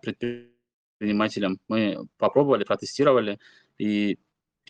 [0.99, 3.39] предпринимателям, мы попробовали, протестировали,
[3.79, 4.17] и э,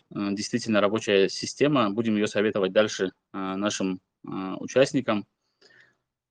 [0.09, 1.89] действительно рабочая система.
[1.91, 5.25] Будем ее советовать дальше э, нашим э, участникам.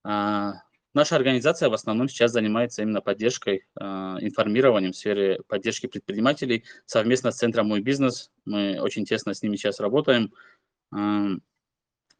[0.03, 0.53] А,
[0.93, 6.63] Наша организация в основном сейчас занимается именно поддержкой, информированием в сфере поддержки предпринимателей.
[6.85, 10.31] Совместно с Центром «Мой бизнес» мы очень тесно с ними сейчас работаем.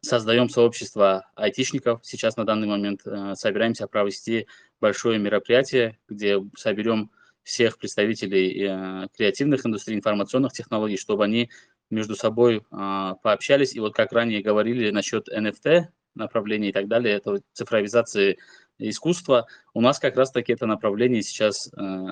[0.02, 2.00] Создаем сообщество айтишников.
[2.02, 3.00] Сейчас на данный момент
[3.38, 4.46] собираемся провести
[4.78, 7.10] большое мероприятие, где соберем
[7.46, 11.48] всех представителей э, креативных индустрий, информационных технологий, чтобы они
[11.90, 13.76] между собой пообщались.
[13.76, 15.84] И вот как ранее говорили насчет NFT
[16.16, 18.38] направлений и так далее, это цифровизации
[18.78, 19.46] искусства.
[19.74, 22.06] У нас как раз-таки это направление сейчас э,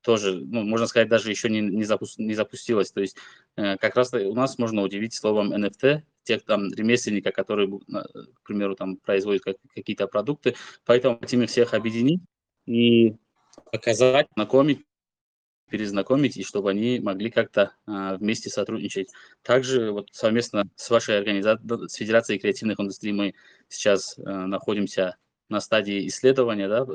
[0.00, 2.90] тоже, ну, можно сказать, даже еще не, не, запу не запустилось.
[2.90, 3.16] То есть
[3.54, 8.74] э, как раз у нас можно удивить словом NFT, тех там ремесленника, которые, к примеру,
[8.74, 10.56] там производят как, какие-то продукты.
[10.84, 12.20] Поэтому хотим их всех объединить
[12.66, 13.14] и
[13.72, 14.84] показать, знакомить,
[15.70, 19.08] перезнакомить, и чтобы они могли как-то а, вместе сотрудничать.
[19.42, 23.34] Также вот совместно с вашей организацией, с Федерацией креативных индустрий мы
[23.68, 25.16] сейчас а, находимся
[25.48, 26.86] на стадии исследования да,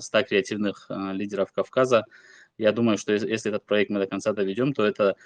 [0.00, 2.04] 100 э, креативных э, лидеров Кавказа.
[2.58, 5.16] Я думаю, что если этот проект мы до конца доведем, то это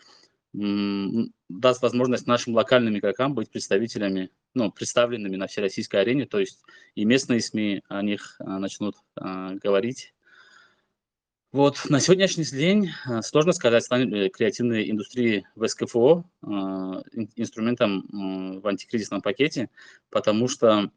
[0.53, 6.61] даст возможность нашим локальным игрокам быть представителями, ну, представленными на всероссийской арене, то есть
[6.97, 10.13] и местные СМИ о них а, начнут а, говорить.
[11.53, 17.03] Вот, на сегодняшний день а, сложно сказать, станет креативной индустрии в СКФО а,
[17.35, 19.69] инструментом в антикризисном пакете,
[20.11, 20.91] потому что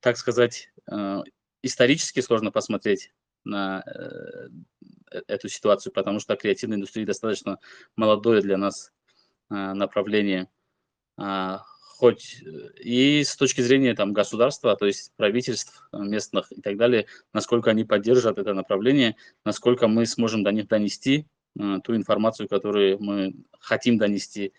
[0.00, 1.22] так сказать, э,
[1.62, 3.12] исторически сложно посмотреть
[3.44, 4.48] на э,
[5.10, 7.58] э, эту ситуацию, потому что креативная индустрия достаточно
[7.96, 8.92] молодое для нас
[9.50, 10.48] направление.
[12.04, 12.44] Хоть
[12.80, 17.84] и с точки зрения там, государства, то есть правительств местных и так далее, насколько они
[17.84, 24.52] поддержат это направление, насколько мы сможем до них донести ту информацию, которую мы хотим донести,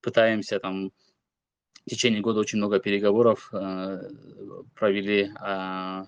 [0.00, 0.90] пытаемся там
[1.86, 4.02] в течение года очень много переговоров э,
[4.74, 5.30] провели.
[5.40, 6.06] Э,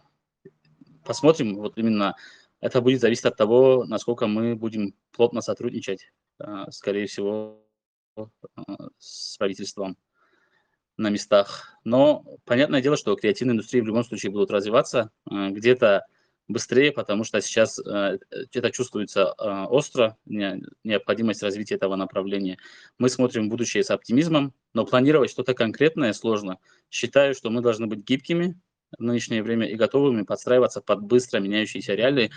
[1.04, 2.16] посмотрим, вот именно
[2.58, 6.10] это будет зависеть от того, насколько мы будем плотно сотрудничать,
[6.40, 7.64] э, скорее всего,
[8.16, 8.22] э,
[8.98, 9.96] с правительством
[10.96, 11.76] на местах.
[11.84, 15.10] Но понятное дело, что креативные индустрии в любом случае будут развиваться.
[15.30, 16.06] Э, где-то
[16.48, 18.18] быстрее, потому что сейчас э,
[18.52, 22.58] это чувствуется э, остро, не, необходимость развития этого направления.
[22.98, 26.58] Мы смотрим в будущее с оптимизмом, но планировать что-то конкретное сложно.
[26.90, 28.60] Считаю, что мы должны быть гибкими
[28.98, 32.30] в нынешнее время и готовыми подстраиваться под быстро меняющиеся реалии.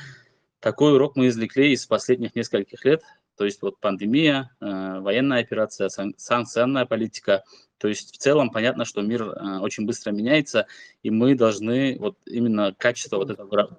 [0.59, 3.03] Такой урок мы извлекли из последних нескольких лет,
[3.37, 7.43] то есть вот пандемия, э, военная операция, сан санкционная политика.
[7.77, 10.65] То есть в целом понятно, что мир э, очень быстро меняется,
[11.03, 13.77] и мы должны вот именно качество вот этого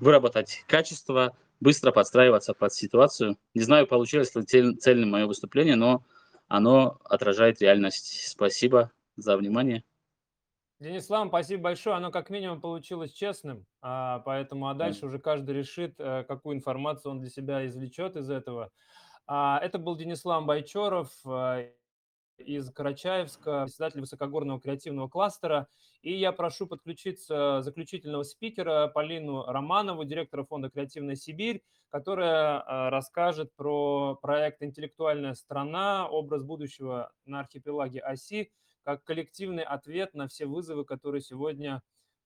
[0.00, 3.38] выработать качество, быстро подстраиваться под ситуацию.
[3.54, 6.04] Не знаю, получилось ли цель, цельным мое выступление, но
[6.48, 8.28] оно отражает реальность.
[8.28, 9.84] Спасибо за внимание.
[10.80, 11.96] Денис Лам, спасибо большое.
[11.96, 17.12] Оно как минимум получилось честным, а, поэтому а дальше уже каждый решит, э, какую информацию
[17.12, 18.72] он для себя извлечет из этого.
[19.26, 21.70] А, это был Денислам Байчоров, э,
[22.38, 25.68] из Карачаевска, председатель высокогорного креативного кластера.
[26.00, 34.14] И я прошу подключиться заключительного спикера Полину Романову, директора фонда «Креативная Сибирь», которая расскажет про
[34.22, 36.08] проект «Интеллектуальная страна.
[36.08, 38.50] Образ будущего на архипелаге оси»
[38.90, 41.80] как коллективный ответ на все вызовы, которые сегодня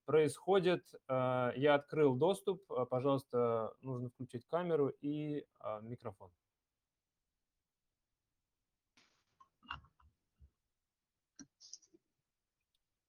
[0.07, 0.83] происходят.
[1.09, 2.63] А, я открыл доступ.
[2.89, 6.31] Пожалуйста, нужно включить камеру и а, микрофон.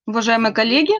[0.05, 0.93] Уважаемые коллеги,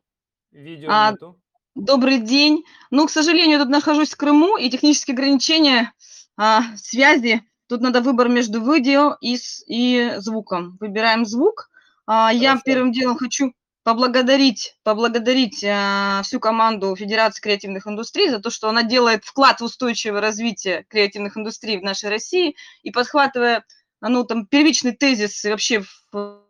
[0.51, 1.37] Видео а, нету.
[1.75, 2.63] добрый день.
[2.89, 5.93] Ну, к сожалению, тут нахожусь в Крыму, и технические ограничения
[6.37, 7.43] а, связи.
[7.67, 9.37] Тут надо выбор между видео и,
[9.67, 10.77] и звуком.
[10.79, 11.69] Выбираем звук.
[12.07, 13.53] А, я первым делом хочу
[13.83, 19.63] поблагодарить, поблагодарить а, всю команду Федерации креативных индустрий за то, что она делает вклад в
[19.63, 23.63] устойчивое развитие креативных индустрий в нашей России и подхватывая
[24.01, 26.45] ну, там, первичный тезис вообще в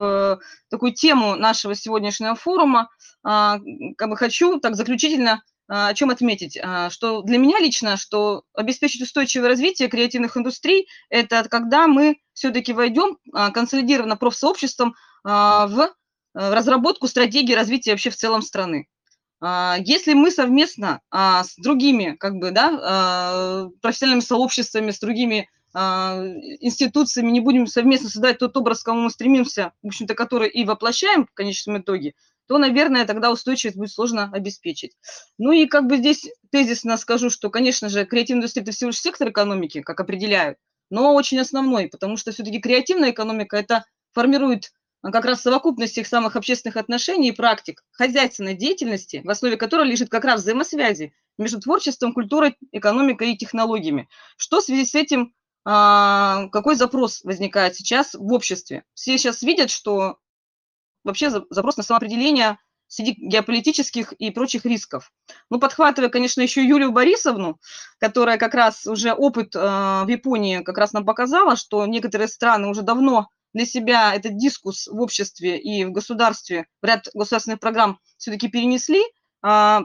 [0.00, 0.36] Э,
[0.70, 2.88] такую тему нашего сегодняшнего форума,
[3.24, 3.58] а,
[3.96, 9.02] как бы хочу так заключительно о чем отметить, а, что для меня лично, что обеспечить
[9.02, 14.94] устойчивое развитие креативных индустрий, это когда мы все-таки войдем консолидированно профсообществом
[15.24, 15.90] в
[16.34, 18.86] разработку стратегии развития вообще в целом страны.
[19.42, 26.24] Если мы совместно с другими как бы, да, профессиональными сообществами, с другими а,
[26.60, 30.64] институциями не будем совместно создать тот образ, к кому мы стремимся, в общем-то, который и
[30.64, 32.14] воплощаем в конечном итоге,
[32.48, 34.96] то, наверное, тогда устойчивость будет сложно обеспечить.
[35.36, 39.00] Ну и как бы здесь тезисно скажу, что, конечно же, креативная индустрия– это всего лишь
[39.00, 40.58] сектор экономики, как определяют,
[40.90, 44.72] но очень основной, потому что все-таки креативная экономика– это формирует
[45.02, 49.86] а, как раз совокупность тех самых общественных отношений и практик хозяйственной деятельности, в основе которой
[49.86, 54.08] лежит как раз взаимосвязи между творчеством, культурой, экономикой и технологиями.
[54.38, 55.34] Что в связи с этим,
[55.66, 58.84] а, какой запрос возникает сейчас в обществе?
[58.94, 60.18] Все сейчас видят, что
[61.08, 65.12] вообще запрос на самоопределение среди геополитических и прочих рисков.
[65.50, 67.60] Ну, подхватывая, конечно, еще Юлию Борисовну,
[67.98, 72.68] которая как раз уже опыт э, в Японии как раз нам показала, что некоторые страны
[72.68, 77.98] уже давно для себя этот дискус в обществе и в государстве, в ряд государственных программ
[78.16, 79.02] все-таки перенесли.
[79.46, 79.80] Э,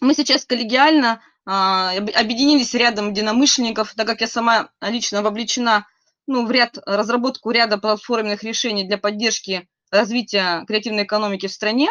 [0.00, 5.86] мы сейчас коллегиально э, объединились рядом единомышленников, так как я сама лично вовлечена
[6.26, 11.90] ну, в ряд разработку ряда платформенных решений для поддержки развития креативной экономики в стране.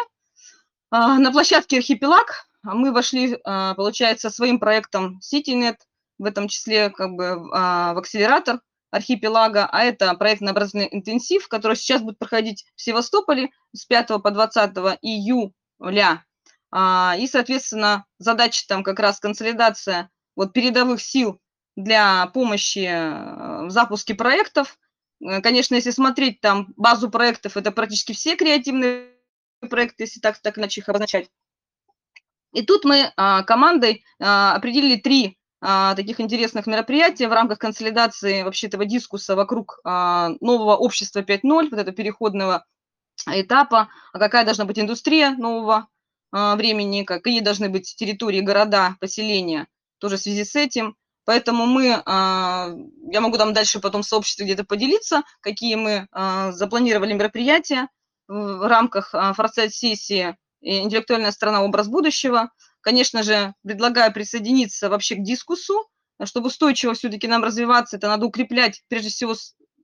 [0.90, 5.76] А, на площадке «Архипелаг» мы вошли, а, получается, своим проектом CityNet,
[6.18, 12.02] в этом числе как бы а, в акселератор архипелага, а это проектно-образный интенсив, который сейчас
[12.02, 14.70] будет проходить в Севастополе с 5 по 20
[15.02, 16.24] июля.
[16.72, 21.40] И, соответственно, задача там как раз консолидация вот передовых сил
[21.76, 22.88] для помощи
[23.66, 24.76] в запуске проектов.
[25.20, 29.10] Конечно, если смотреть там базу проектов, это практически все креативные
[29.68, 31.28] проекты, если так, так иначе их обозначать.
[32.52, 38.42] И тут мы а, командой а, определили три а, таких интересных мероприятия в рамках консолидации
[38.42, 42.64] вообще этого дискуса вокруг нового общества 5.0, вот этого переходного
[43.26, 45.88] этапа, какая должна быть индустрия нового
[46.32, 49.66] времени, какие должны быть территории, города, поселения,
[49.98, 50.96] тоже в связи с этим.
[51.30, 52.70] Поэтому мы, а,
[53.12, 57.86] я могу там дальше потом в сообществе где-то поделиться, какие мы а, запланировали мероприятия,
[58.26, 61.62] в рамках а, форсайт-сессии «Интеллектуальная страна.
[61.62, 62.50] Образ будущего».
[62.80, 65.88] Конечно же, предлагаю присоединиться вообще к дискуссу.
[66.24, 69.36] Чтобы устойчиво все-таки нам развиваться, это надо укреплять, прежде всего,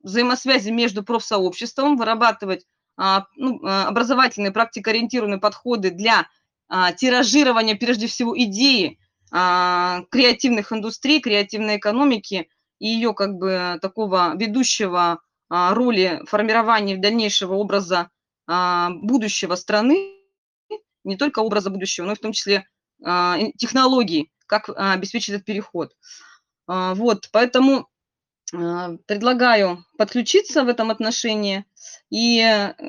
[0.03, 2.66] взаимосвязи между профсообществом, вырабатывать
[3.36, 6.26] ну, образовательные, практикоориентированные подходы для
[6.97, 8.99] тиражирования, прежде всего, идеи
[9.31, 12.49] креативных индустрий, креативной экономики
[12.79, 18.11] и ее как бы такого ведущего роли формирования дальнейшего образа
[18.47, 20.14] а, будущего страны,
[21.05, 22.66] не только образа будущего, но и в том числе
[23.05, 25.93] а, технологий, как а, обеспечить этот переход.
[26.68, 27.89] Вот, поэтому
[28.51, 31.64] предлагаю подключиться в этом отношении
[32.11, 32.43] и,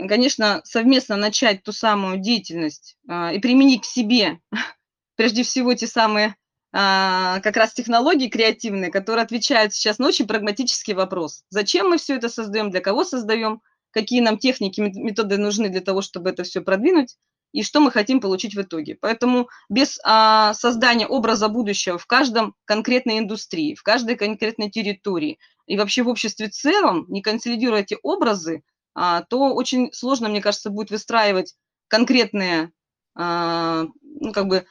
[0.08, 4.40] конечно, совместно начать ту самую деятельность и применить к себе,
[5.18, 6.36] прежде всего, те самые
[6.72, 11.44] как раз технологии креативные, которые отвечают сейчас на очень прагматический вопрос.
[11.50, 13.62] Зачем мы все это создаем, для кого создаем–
[13.98, 17.16] какие нам техники, методы нужны для того, чтобы это все продвинуть,
[17.52, 18.96] и что мы хотим получить в итоге.
[19.00, 25.78] Поэтому без а, создания образа будущего в каждом конкретной индустрии, в каждой конкретной территории и
[25.78, 28.62] вообще в обществе в целом, не консолидируя эти образы,
[28.94, 31.56] а, то очень сложно, мне кажется, будет выстраивать
[31.88, 32.72] конкретные
[33.16, 33.86] а,
[34.20, 34.64] ну, как бы, а,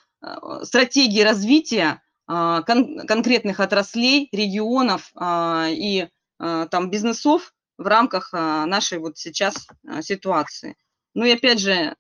[0.63, 6.09] стратегии развития а, кон конкретных отраслей, регионов а, и
[6.39, 9.67] там бизнесов, в рамках нашей вот сейчас
[10.03, 10.77] ситуации.
[11.15, 11.97] Ну и опять же,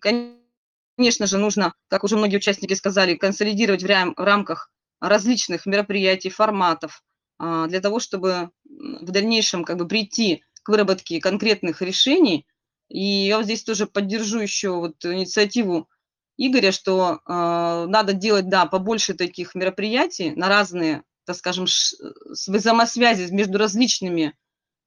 [0.00, 4.70] конечно же, нужно, как уже многие участники сказали, консолидировать в рамках
[5.00, 7.02] различных мероприятий, форматов,
[7.38, 12.46] для того, чтобы в дальнейшем как бы прийти к выработке конкретных решений.
[12.88, 15.88] И я вот здесь тоже поддержу еще вот инициативу
[16.38, 21.66] Игоря, что э, надо делать, да, побольше таких мероприятий на разные, так скажем,
[22.30, 24.34] взаимосвязи между различными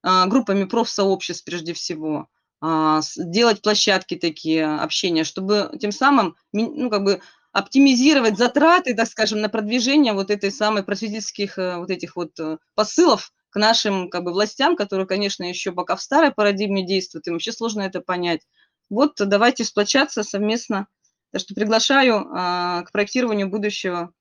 [0.03, 2.27] а, группами профсообществ прежде всего,
[2.61, 7.21] а, делать площадки такие общения, чтобы тем самым, ну, как бы
[7.51, 12.57] оптимизировать затраты, так скажем, на продвижение вот этой самой просветительских э, вот этих вот э,
[12.75, 17.33] посылов к нашим как бы властям, которые, конечно, еще пока в старой парадигме действуют, им
[17.33, 18.41] вообще сложно это понять.
[18.89, 20.87] Вот давайте сплочаться совместно.
[21.31, 24.13] Так что приглашаю а, к проектированию будущего.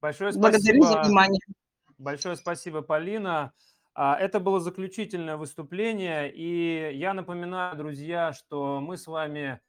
[0.00, 0.50] Большое спасибо.
[0.50, 1.40] Благодарю за внимание.
[1.98, 3.52] Большое спасибо, Полина.
[3.94, 9.60] А, это было заключительное выступление, и я напоминаю, друзья, что мы с вами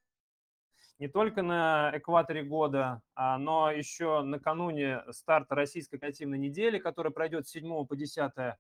[1.00, 7.48] не только на экваторе года, а, но еще накануне старта Российской креативной недели, которая пройдет
[7.48, 8.58] с 7 по 10 а,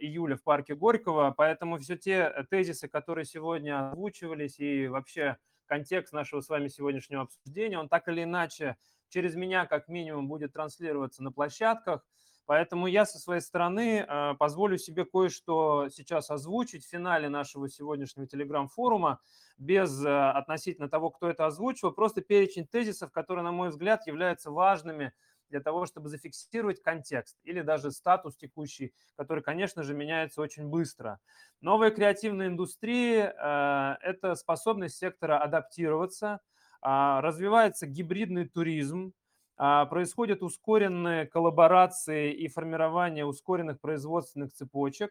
[0.00, 1.34] июля в парке Горького.
[1.36, 5.36] Поэтому все те тезисы, которые сегодня озвучивались, и вообще
[5.66, 8.76] контекст нашего с вами сегодняшнего обсуждения, он так или иначе
[9.08, 12.04] через меня как минимум будет транслироваться на площадках–
[12.50, 18.26] Поэтому я со своей стороны э, позволю себе кое-что сейчас озвучить в финале нашего сегодняшнего
[18.26, 19.20] телеграм-форума,
[19.56, 24.50] без э, относительно того, кто это озвучил, просто перечень тезисов, которые, на мой взгляд, являются
[24.50, 25.12] важными
[25.50, 31.20] для того, чтобы зафиксировать контекст или даже статус текущий, который, конечно же, меняется очень быстро.
[31.60, 36.40] Новая креативная индустрия э,– это способность сектора адаптироваться,
[36.82, 39.12] а, развивается гибридный туризм,
[39.56, 45.10] а, происходят ускоренные коллаборации и формирование ускоренных производственных цепочек,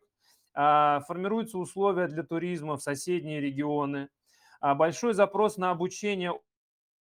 [0.56, 4.10] а, формируются условия для туризма в соседние регионы,
[4.62, 6.34] большой запрос на обучение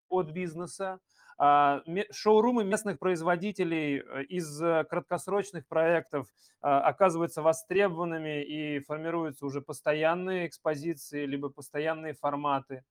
[0.10, 1.00] от бизнеса,
[1.40, 6.28] шоурумы местных производителей э, из э, краткосрочных проектов
[6.60, 12.84] оказываются востребованными и формируются уже постоянные экспозиции, либо постоянные форматы.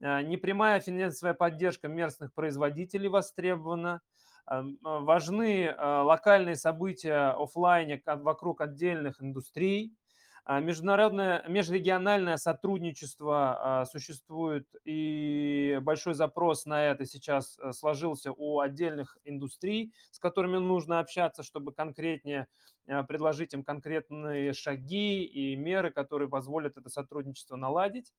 [0.00, 4.00] Э, непрямая финансовая поддержка местных производителей востребована.
[4.44, 9.94] Важны локальные события офлайне вокруг отдельных индустрий.
[10.44, 18.58] А, международное, межрегиональное сотрудничество а, существует, и большой запрос на это сейчас э, сложился у
[18.58, 22.48] отдельных индустрий, с которыми нужно общаться, чтобы конкретнее
[22.86, 28.12] э, предложить им конкретные шаги и меры, которые позволят это сотрудничество наладить.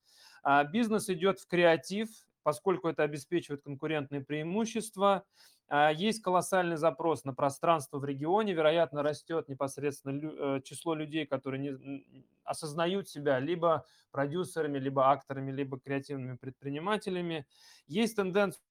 [0.44, 2.08] А, бизнес идет в креатив,
[2.44, 5.24] поскольку это обеспечивает конкурентные преимущества.
[5.68, 11.62] А, есть колоссальный запрос на пространство в регионе, вероятно, растет непосредственно э, число людей, которые
[11.62, 17.48] не, осознают себя либо продюсерами, либо акторами, либо креативными предпринимателями.
[17.88, 18.62] Есть тенденция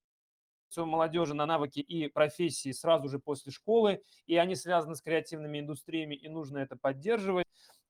[0.77, 6.15] молодежи на навыки и профессии сразу же после школы, и они связаны с креативными индустриями,
[6.15, 7.45] и нужно это поддерживать.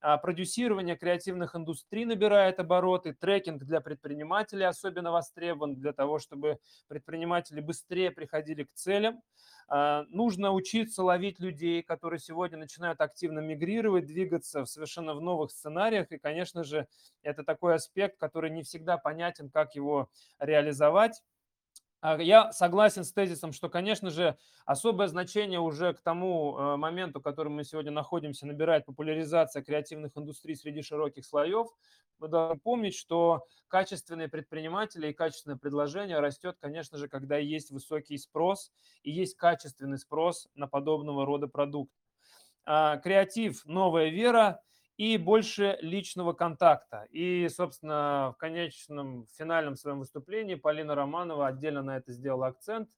[0.06, 6.60] А, продюсирование креативных индустрий набирает обороты, трекинг для предпринимателей особенно востребован для того, чтобы
[6.90, 9.22] предприниматели быстрее приходили к целям.
[9.70, 15.52] А, нужно учиться ловить людей, которые сегодня начинают активно мигрировать, двигаться в совершенно в новых
[15.52, 16.12] сценариях.
[16.12, 16.86] И, конечно же,
[17.22, 21.22] это такой аспект, который не всегда понятен, как его реализовать.
[22.04, 27.22] А, я согласен с тезисом, что, конечно же, особое значение уже к тому э, моменту,
[27.22, 31.68] в котором мы сегодня находимся, набирает популяризация креативных индустрий среди широких слоев.
[32.20, 38.18] Мы должны помнить, что качественные предприниматели и качественное предложение растет, конечно же, когда есть высокий
[38.18, 38.74] спрос
[39.04, 41.94] и есть качественный спрос на подобного рода продукт.
[42.66, 44.60] А, креатив– новая вера–
[45.04, 47.08] и больше личного контакта.
[47.12, 52.90] И, собственно, в конечном финальном своем выступлении Полина Романова отдельно на это сделала акцент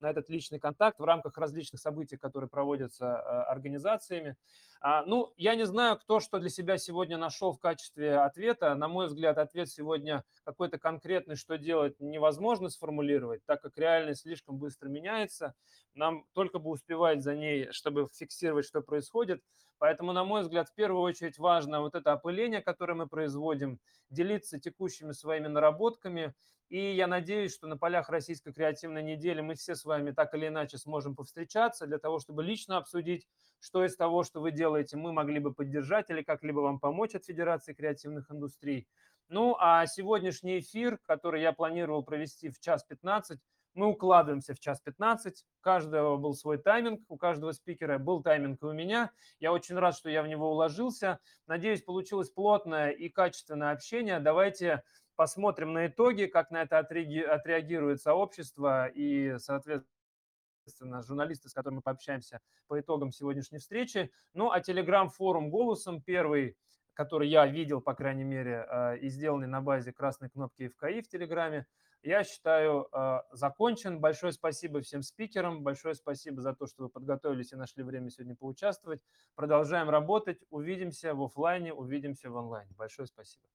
[0.00, 3.08] на этот личный контакт в рамках различных событий, которые проводятся э,
[3.50, 4.36] организациями.
[4.80, 8.74] А, ну, я не знаю, кто что для себя сегодня нашел в качестве ответа.
[8.74, 14.56] На мой взгляд, ответ сегодня какой-то конкретный, что делать, невозможно сформулировать, так как реальность слишком
[14.56, 15.54] быстро меняется.
[15.94, 19.42] Нам только бы успевать за ней, чтобы фиксировать, что происходит.
[19.78, 23.78] Поэтому, на мой взгляд, в первую очередь важно вот это опыление, которое мы производим,
[24.10, 26.34] делиться текущими своими наработками,
[26.68, 30.48] и я надеюсь, что на полях Российской креативной недели мы все с вами так или
[30.48, 33.26] иначе сможем повстречаться для того, чтобы лично обсудить,
[33.60, 37.24] что из того, что вы делаете, мы могли бы поддержать или как-либо вам помочь от
[37.24, 38.86] Федерации креативных индустрий.
[39.28, 43.38] Ну, а сегодняшний эфир, который я планировал провести в час 15,
[43.74, 45.44] мы укладываемся в час 15.
[45.60, 49.12] У каждого был свой тайминг, у каждого спикера был тайминг и у меня.
[49.38, 51.20] Я очень рад, что я в него уложился.
[51.46, 54.18] Надеюсь, получилось плотное и качественное общение.
[54.18, 54.82] Давайте
[55.18, 62.40] посмотрим на итоги, как на это отреагирует сообщество и, соответственно, журналисты, с которыми мы пообщаемся
[62.68, 64.12] по итогам сегодняшней встречи.
[64.32, 66.56] Ну, а Telegram-форум «Голосом» первый,
[66.94, 71.08] который я видел, по крайней мере, э, и сделанный на базе красной кнопки ФКИ в
[71.08, 71.66] Телеграме,
[72.02, 73.98] я считаю, э, закончен.
[73.98, 78.36] Большое спасибо всем спикерам, большое спасибо за то, что вы подготовились и нашли время сегодня
[78.36, 79.02] поучаствовать.
[79.34, 82.70] Продолжаем работать, увидимся в офлайне, увидимся в онлайне.
[82.76, 83.48] Большое спасибо.